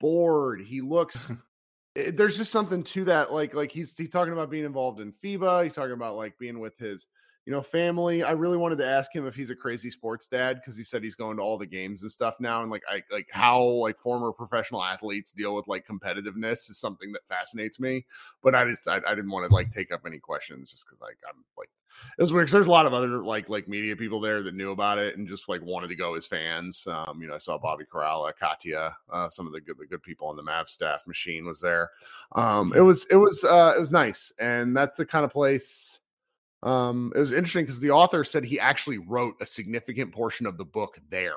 bored. 0.00 0.62
He 0.62 0.80
looks. 0.80 1.30
eh, 1.94 2.10
there's 2.12 2.38
just 2.38 2.50
something 2.50 2.82
to 2.82 3.04
that. 3.04 3.32
Like 3.32 3.54
like 3.54 3.70
he's 3.70 3.96
he's 3.96 4.10
talking 4.10 4.32
about 4.32 4.50
being 4.50 4.64
involved 4.64 4.98
in 4.98 5.12
FIBA. 5.12 5.62
He's 5.62 5.74
talking 5.74 5.92
about 5.92 6.16
like 6.16 6.36
being 6.40 6.58
with 6.58 6.76
his 6.76 7.06
you 7.46 7.52
know 7.52 7.62
family. 7.62 8.22
I 8.22 8.32
really 8.32 8.56
wanted 8.56 8.78
to 8.78 8.86
ask 8.86 9.14
him 9.14 9.26
if 9.26 9.34
he's 9.34 9.50
a 9.50 9.56
crazy 9.56 9.90
sports 9.90 10.26
dad 10.26 10.56
because 10.56 10.76
he 10.76 10.82
said 10.82 11.02
he's 11.02 11.14
going 11.14 11.36
to 11.36 11.42
all 11.42 11.56
the 11.56 11.66
games 11.66 12.02
and 12.02 12.10
stuff 12.10 12.36
now, 12.40 12.62
and 12.62 12.70
like 12.70 12.82
I 12.90 13.02
like 13.10 13.28
how 13.30 13.62
like 13.62 13.98
former 13.98 14.32
professional 14.32 14.82
athletes 14.82 15.32
deal 15.32 15.54
with 15.54 15.66
like 15.68 15.86
competitiveness 15.86 16.68
is 16.68 16.78
something 16.78 17.12
that 17.12 17.26
fascinates 17.28 17.80
me. 17.80 18.04
But 18.42 18.54
I 18.54 18.64
just 18.68 18.86
I, 18.88 18.96
I 19.06 19.14
didn't 19.14 19.30
want 19.30 19.48
to 19.48 19.54
like 19.54 19.72
take 19.72 19.92
up 19.92 20.02
any 20.06 20.18
questions 20.18 20.72
just 20.72 20.84
because 20.86 21.00
like 21.00 21.18
I'm 21.28 21.44
like 21.56 21.70
it 22.18 22.20
was 22.22 22.32
weird 22.32 22.46
'cause 22.48 22.52
there's 22.52 22.66
a 22.66 22.70
lot 22.70 22.84
of 22.86 22.92
other 22.92 23.22
like 23.24 23.48
like 23.48 23.68
media 23.68 23.96
people 23.96 24.20
there 24.20 24.42
that 24.42 24.54
knew 24.54 24.72
about 24.72 24.98
it 24.98 25.16
and 25.16 25.28
just 25.28 25.48
like 25.48 25.62
wanted 25.62 25.88
to 25.88 25.94
go 25.96 26.14
as 26.14 26.26
fans. 26.26 26.86
Um, 26.86 27.22
you 27.22 27.28
know, 27.28 27.34
I 27.34 27.38
saw 27.38 27.58
Bobby 27.58 27.84
Karalla, 27.84 28.32
Katya, 28.36 28.94
uh, 29.10 29.28
some 29.30 29.46
of 29.46 29.52
the 29.52 29.60
good 29.60 29.78
the 29.78 29.86
good 29.86 30.02
people 30.02 30.26
on 30.28 30.36
the 30.36 30.42
Mav 30.42 30.68
staff. 30.68 31.06
Machine 31.06 31.46
was 31.46 31.60
there. 31.60 31.90
Um, 32.32 32.72
it 32.74 32.80
was 32.80 33.06
it 33.10 33.16
was 33.16 33.44
uh, 33.44 33.72
it 33.76 33.80
was 33.80 33.92
nice, 33.92 34.32
and 34.40 34.76
that's 34.76 34.96
the 34.98 35.06
kind 35.06 35.24
of 35.24 35.32
place. 35.32 36.00
Um, 36.66 37.12
it 37.14 37.18
was 37.20 37.32
interesting 37.32 37.64
because 37.64 37.80
the 37.80 37.92
author 37.92 38.24
said 38.24 38.44
he 38.44 38.58
actually 38.58 38.98
wrote 38.98 39.36
a 39.40 39.46
significant 39.46 40.12
portion 40.12 40.46
of 40.46 40.58
the 40.58 40.64
book 40.64 40.98
there, 41.08 41.34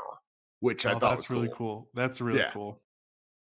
which 0.60 0.86
I 0.86 0.96
Oh, 0.96 1.00
thought 1.00 1.12
that's 1.12 1.30
was 1.30 1.30
really 1.30 1.50
cool. 1.54 1.90
That's 1.94 2.20
really 2.20 2.40
Yeah. 2.40 2.52
cool. 2.52 2.82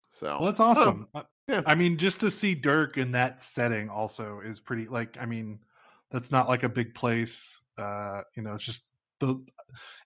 So 0.10 0.38
Well, 0.38 0.46
that's 0.48 0.60
I 0.60 0.64
awesome. 0.64 1.08
Uh, 1.16 1.24
Yeah. 1.48 1.64
I 1.66 1.76
mean, 1.76 1.98
just 1.98 2.20
to 2.20 2.32
see 2.32 2.56
Dirk 2.56 2.98
in 2.98 3.14
that 3.14 3.40
setting 3.40 3.90
also 3.90 4.42
is 4.42 4.60
pretty. 4.60 4.88
Like, 4.88 5.18
I 5.20 5.26
mean, 5.26 5.60
that's 6.10 6.32
not 6.32 6.48
like 6.50 6.64
a 6.64 6.70
big 6.70 6.94
place. 6.94 7.62
Uh, 7.78 8.22
you 8.36 8.44
know, 8.44 8.54
it's 8.54 8.64
just 8.64 8.84
the. 9.22 9.42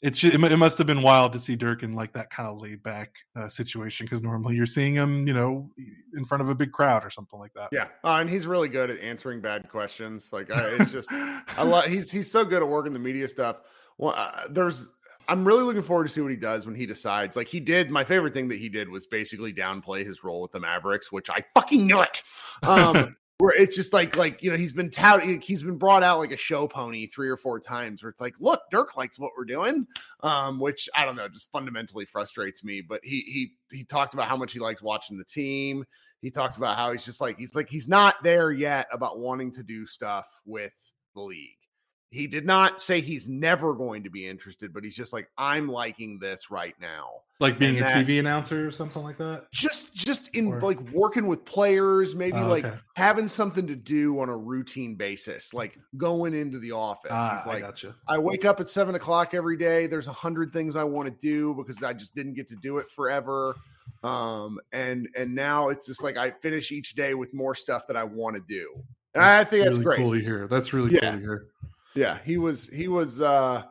It's 0.03 0.19
ju- 0.19 0.29
it, 0.31 0.43
it 0.51 0.57
must 0.57 0.77
have 0.77 0.85
been 0.85 1.01
wild 1.01 1.33
to 1.33 1.39
see 1.39 1.55
Dirk 1.55 1.81
in 1.81 1.95
like 1.95 2.13
that 2.13 2.29
kind 2.29 2.47
of 2.47 2.61
laid 2.61 2.83
back 2.83 3.15
uh, 3.35 3.47
situation 3.47 4.05
because 4.05 4.21
normally 4.21 4.55
you're 4.55 4.67
seeing 4.67 4.93
him, 4.93 5.27
you 5.27 5.33
know, 5.33 5.71
in 6.13 6.23
front 6.23 6.43
of 6.43 6.49
a 6.49 6.53
big 6.53 6.71
crowd 6.71 7.03
or 7.03 7.09
something 7.09 7.39
like 7.39 7.53
that. 7.53 7.69
Yeah, 7.71 7.87
uh, 8.03 8.17
and 8.17 8.29
he's 8.29 8.45
really 8.45 8.69
good 8.69 8.91
at 8.91 8.99
answering 8.99 9.41
bad 9.41 9.67
questions. 9.67 10.29
Like 10.31 10.51
I, 10.51 10.61
it's 10.79 10.91
just 10.91 11.11
I 11.11 11.63
love 11.63 11.85
he's 11.85 12.11
he's 12.11 12.31
so 12.31 12.45
good 12.45 12.61
at 12.61 12.67
working 12.67 12.93
the 12.93 12.99
media 12.99 13.27
stuff. 13.27 13.61
Well, 13.97 14.13
uh, 14.15 14.43
there's 14.51 14.89
I'm 15.27 15.45
really 15.45 15.63
looking 15.63 15.81
forward 15.81 16.05
to 16.05 16.09
see 16.09 16.21
what 16.21 16.31
he 16.31 16.37
does 16.37 16.65
when 16.65 16.75
he 16.75 16.85
decides. 16.85 17.35
Like 17.35 17.47
he 17.47 17.59
did, 17.59 17.89
my 17.89 18.03
favorite 18.03 18.33
thing 18.33 18.47
that 18.49 18.59
he 18.59 18.69
did 18.69 18.89
was 18.89 19.07
basically 19.07 19.53
downplay 19.53 20.05
his 20.05 20.23
role 20.23 20.41
with 20.41 20.51
the 20.51 20.59
Mavericks, 20.59 21.11
which 21.11 21.29
I 21.29 21.43
fucking 21.53 21.87
knew 21.87 22.01
it. 22.01 22.21
Um, 22.63 23.15
where 23.39 23.53
it's 23.59 23.75
just 23.75 23.93
like 23.93 24.15
like 24.15 24.41
you 24.41 24.51
know 24.51 24.57
he's 24.57 24.73
been 24.73 24.89
touted, 24.89 25.43
he's 25.43 25.61
been 25.61 25.77
brought 25.77 26.03
out 26.03 26.19
like 26.19 26.31
a 26.31 26.37
show 26.37 26.67
pony 26.67 27.07
three 27.07 27.29
or 27.29 27.37
four 27.37 27.59
times. 27.59 28.03
Where 28.03 28.09
it's 28.09 28.21
like, 28.21 28.35
look, 28.39 28.61
Dirk 28.71 28.95
likes 28.97 29.19
what 29.19 29.31
we're 29.37 29.45
doing, 29.45 29.87
um, 30.21 30.59
which 30.59 30.89
I 30.95 31.05
don't 31.05 31.15
know, 31.15 31.27
just 31.27 31.51
fundamentally 31.51 32.05
frustrates 32.05 32.63
me. 32.63 32.81
But 32.81 33.01
he 33.03 33.21
he 33.21 33.51
he 33.75 33.83
talked 33.83 34.13
about 34.13 34.27
how 34.27 34.37
much 34.37 34.53
he 34.53 34.59
likes 34.59 34.81
watching 34.81 35.17
the 35.17 35.25
team 35.25 35.85
he 36.25 36.31
talked 36.31 36.57
about 36.57 36.75
how 36.75 36.91
he's 36.91 37.05
just 37.05 37.21
like 37.21 37.37
he's 37.37 37.53
like 37.53 37.69
he's 37.69 37.87
not 37.87 38.15
there 38.23 38.51
yet 38.51 38.87
about 38.91 39.19
wanting 39.19 39.51
to 39.51 39.61
do 39.61 39.85
stuff 39.85 40.25
with 40.43 40.73
the 41.13 41.21
league. 41.21 41.51
He 42.15 42.27
did 42.27 42.45
not 42.45 42.81
say 42.81 43.01
he's 43.01 43.27
never 43.27 43.73
going 43.73 44.03
to 44.03 44.09
be 44.09 44.25
interested, 44.27 44.73
but 44.73 44.83
he's 44.83 44.95
just 44.95 45.11
like 45.13 45.27
I'm 45.37 45.67
liking 45.67 46.17
this 46.19 46.49
right 46.49 46.73
now. 46.79 47.09
like 47.41 47.59
being 47.59 47.75
And 47.77 47.85
a 47.85 47.89
that- 47.89 48.05
TV 48.05 48.17
announcer 48.19 48.65
or 48.65 48.71
something 48.71 49.03
like 49.03 49.17
that. 49.17 49.51
Just 49.51 49.93
just 49.93 50.29
in 50.29 50.47
Or- 50.53 50.61
like 50.61 50.79
working 50.91 51.27
with 51.27 51.43
players, 51.43 52.15
maybe 52.15 52.37
Oh, 52.37 52.47
like 52.47 52.63
okay. 52.63 52.77
having 52.95 53.27
something 53.27 53.67
to 53.67 53.75
do 53.75 54.17
on 54.21 54.29
a 54.29 54.37
routine 54.37 54.95
basis, 54.95 55.53
like 55.53 55.77
going 55.97 56.33
into 56.33 56.57
the 56.59 56.71
office. 56.71 57.11
Ah, 57.13 57.35
he's 57.37 57.45
like, 57.45 57.57
I 57.57 57.67
gotcha. 57.67 57.93
I 58.07 58.17
wake 58.19 58.45
up 58.45 58.61
at 58.61 58.69
seven 58.69 58.95
o'clock 58.95 59.33
every 59.33 59.57
day. 59.57 59.85
There's 59.87 60.07
a 60.07 60.13
hundred 60.13 60.53
things 60.53 60.77
I 60.77 60.85
want 60.85 61.09
to 61.09 61.13
do 61.21 61.53
because 61.55 61.83
I 61.83 61.91
just 61.91 62.15
didn't 62.15 62.35
get 62.35 62.47
to 62.47 62.55
do 62.55 62.77
it 62.77 62.89
forever. 62.89 63.53
Um, 64.03 64.59
and 64.71 65.09
and 65.17 65.35
now 65.35 65.67
it's 65.69 65.87
just 65.87 66.01
like 66.03 66.15
I 66.15 66.31
finish 66.31 66.71
each 66.71 66.95
day 66.95 67.15
with 67.15 67.33
more 67.33 67.53
stuff 67.55 67.85
that 67.87 67.97
I 67.97 68.05
want 68.05 68.37
to 68.37 68.41
do. 68.47 68.81
And 69.13 69.23
I 69.23 69.43
think 69.43 69.65
that's 69.65 69.77
really 69.79 69.83
great. 69.83 69.97
cool 69.97 70.13
to 70.13 70.19
hear. 70.19 70.47
That's 70.47 70.71
really 70.73 70.93
Yeah. 70.93 70.99
cool 71.01 71.11
to 71.11 71.19
hear. 71.19 71.45
Yeah, 71.95 72.19
he 72.25 72.37
was 72.37 72.67
he 72.67 72.87
was 72.87 73.21
uh 73.21 73.63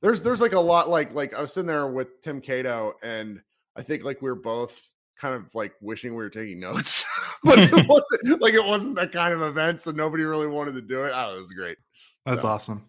there's 0.00 0.20
there's 0.20 0.40
like 0.40 0.52
a 0.52 0.60
lot 0.60 0.88
like 0.88 1.14
like 1.14 1.34
I 1.34 1.40
was 1.40 1.52
sitting 1.52 1.66
there 1.68 1.86
with 1.86 2.20
Tim 2.22 2.40
Cato 2.40 2.94
and 3.02 3.40
I 3.76 3.82
think 3.82 4.04
like 4.04 4.20
we 4.20 4.28
were 4.28 4.34
both 4.36 4.78
kind 5.20 5.34
of 5.34 5.54
like 5.54 5.72
wishing 5.80 6.10
we 6.12 6.16
were 6.22 6.30
taking 6.30 6.60
notes. 6.60 7.04
but 7.44 7.58
it 7.58 7.72
wasn't 7.88 8.40
like 8.42 8.54
it 8.54 8.64
wasn't 8.64 8.96
that 8.96 9.12
kind 9.12 9.32
of 9.32 9.42
event, 9.42 9.80
so 9.80 9.90
nobody 9.90 10.24
really 10.24 10.46
wanted 10.48 10.72
to 10.74 10.82
do 10.82 11.04
it. 11.04 11.12
Oh, 11.14 11.36
it 11.36 11.40
was 11.40 11.50
great. 11.52 11.78
That's 12.26 12.42
So- 12.42 12.48
awesome. 12.48 12.88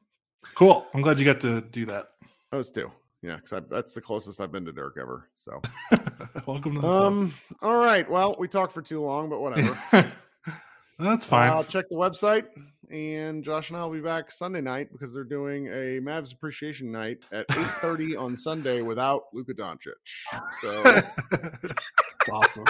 Cool. 0.55 0.85
I'm 0.93 1.01
glad 1.01 1.17
you 1.19 1.25
got 1.25 1.39
to 1.41 1.61
do 1.61 1.85
that. 1.85 2.09
That 2.51 2.57
was 2.57 2.69
two. 2.69 2.91
Yeah, 3.21 3.37
because 3.37 3.63
that's 3.69 3.93
the 3.93 4.01
closest 4.01 4.41
I've 4.41 4.51
been 4.51 4.65
to 4.65 4.73
Dirk 4.73 4.97
ever. 4.99 5.29
So 5.35 5.61
Welcome 6.45 6.73
to 6.75 6.81
the 6.81 6.87
club. 6.87 7.03
Um. 7.13 7.33
All 7.61 7.77
right. 7.77 8.07
Well, 8.09 8.35
we 8.37 8.49
talked 8.49 8.73
for 8.73 8.81
too 8.81 9.01
long, 9.01 9.29
but 9.29 9.39
whatever. 9.39 10.11
That's 10.99 11.25
fine. 11.25 11.49
I'll 11.49 11.63
check 11.63 11.89
the 11.89 11.95
website, 11.95 12.45
and 12.91 13.43
Josh 13.43 13.69
and 13.69 13.77
I 13.77 13.83
will 13.83 13.91
be 13.91 14.01
back 14.01 14.31
Sunday 14.31 14.61
night 14.61 14.89
because 14.91 15.13
they're 15.13 15.23
doing 15.23 15.67
a 15.67 15.99
Mavs 15.99 16.33
appreciation 16.33 16.91
night 16.91 17.19
at 17.31 17.45
eight 17.57 17.67
thirty 17.81 18.15
on 18.15 18.37
Sunday 18.37 18.81
without 18.81 19.23
Luka 19.33 19.53
Doncic. 19.53 19.93
So 20.61 21.01
It's 22.23 22.29
awesome. 22.29 22.65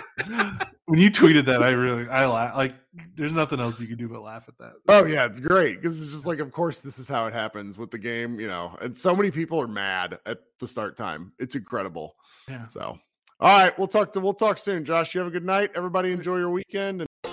when 0.86 1.00
you 1.00 1.12
tweeted 1.12 1.46
that, 1.46 1.62
I 1.62 1.72
really 1.72 2.10
I 2.10 2.26
laugh. 2.26 2.56
Like, 2.56 2.74
there's 3.16 3.34
nothing 3.34 3.60
else 3.60 3.80
you 3.80 3.86
can 3.86 3.98
do 3.98 4.10
but 4.10 4.22
laugh 4.22 4.46
at 4.48 4.58
that. 4.58 4.74
Oh 4.88 5.06
yeah, 5.06 5.26
it's 5.26 5.40
great 5.40 5.80
because 5.80 6.02
it's 6.02 6.12
just 6.12 6.26
like, 6.26 6.40
of 6.40 6.52
course, 6.52 6.80
this 6.80 6.98
is 6.98 7.08
how 7.08 7.28
it 7.28 7.34
happens 7.34 7.78
with 7.78 7.92
the 7.92 8.00
game, 8.00 8.40
you 8.40 8.48
know. 8.48 8.76
And 8.82 8.98
so 8.98 9.16
many 9.16 9.30
people 9.30 9.62
are 9.62 9.68
mad 9.68 10.18
at 10.26 10.40
the 10.60 10.66
start 10.66 10.98
time. 10.98 11.34
It's 11.38 11.56
incredible. 11.56 12.16
Yeah. 12.50 12.66
So, 12.66 12.98
all 13.40 13.62
right, 13.62 13.78
we'll 13.78 13.88
talk 13.88 14.12
to 14.14 14.20
we'll 14.20 14.34
talk 14.34 14.58
soon. 14.58 14.84
Josh, 14.86 15.14
you 15.14 15.20
have 15.20 15.28
a 15.28 15.32
good 15.32 15.46
night. 15.46 15.70
Everybody, 15.76 16.12
enjoy 16.12 16.38
your 16.38 16.50
weekend. 16.50 17.02
And 17.02 17.33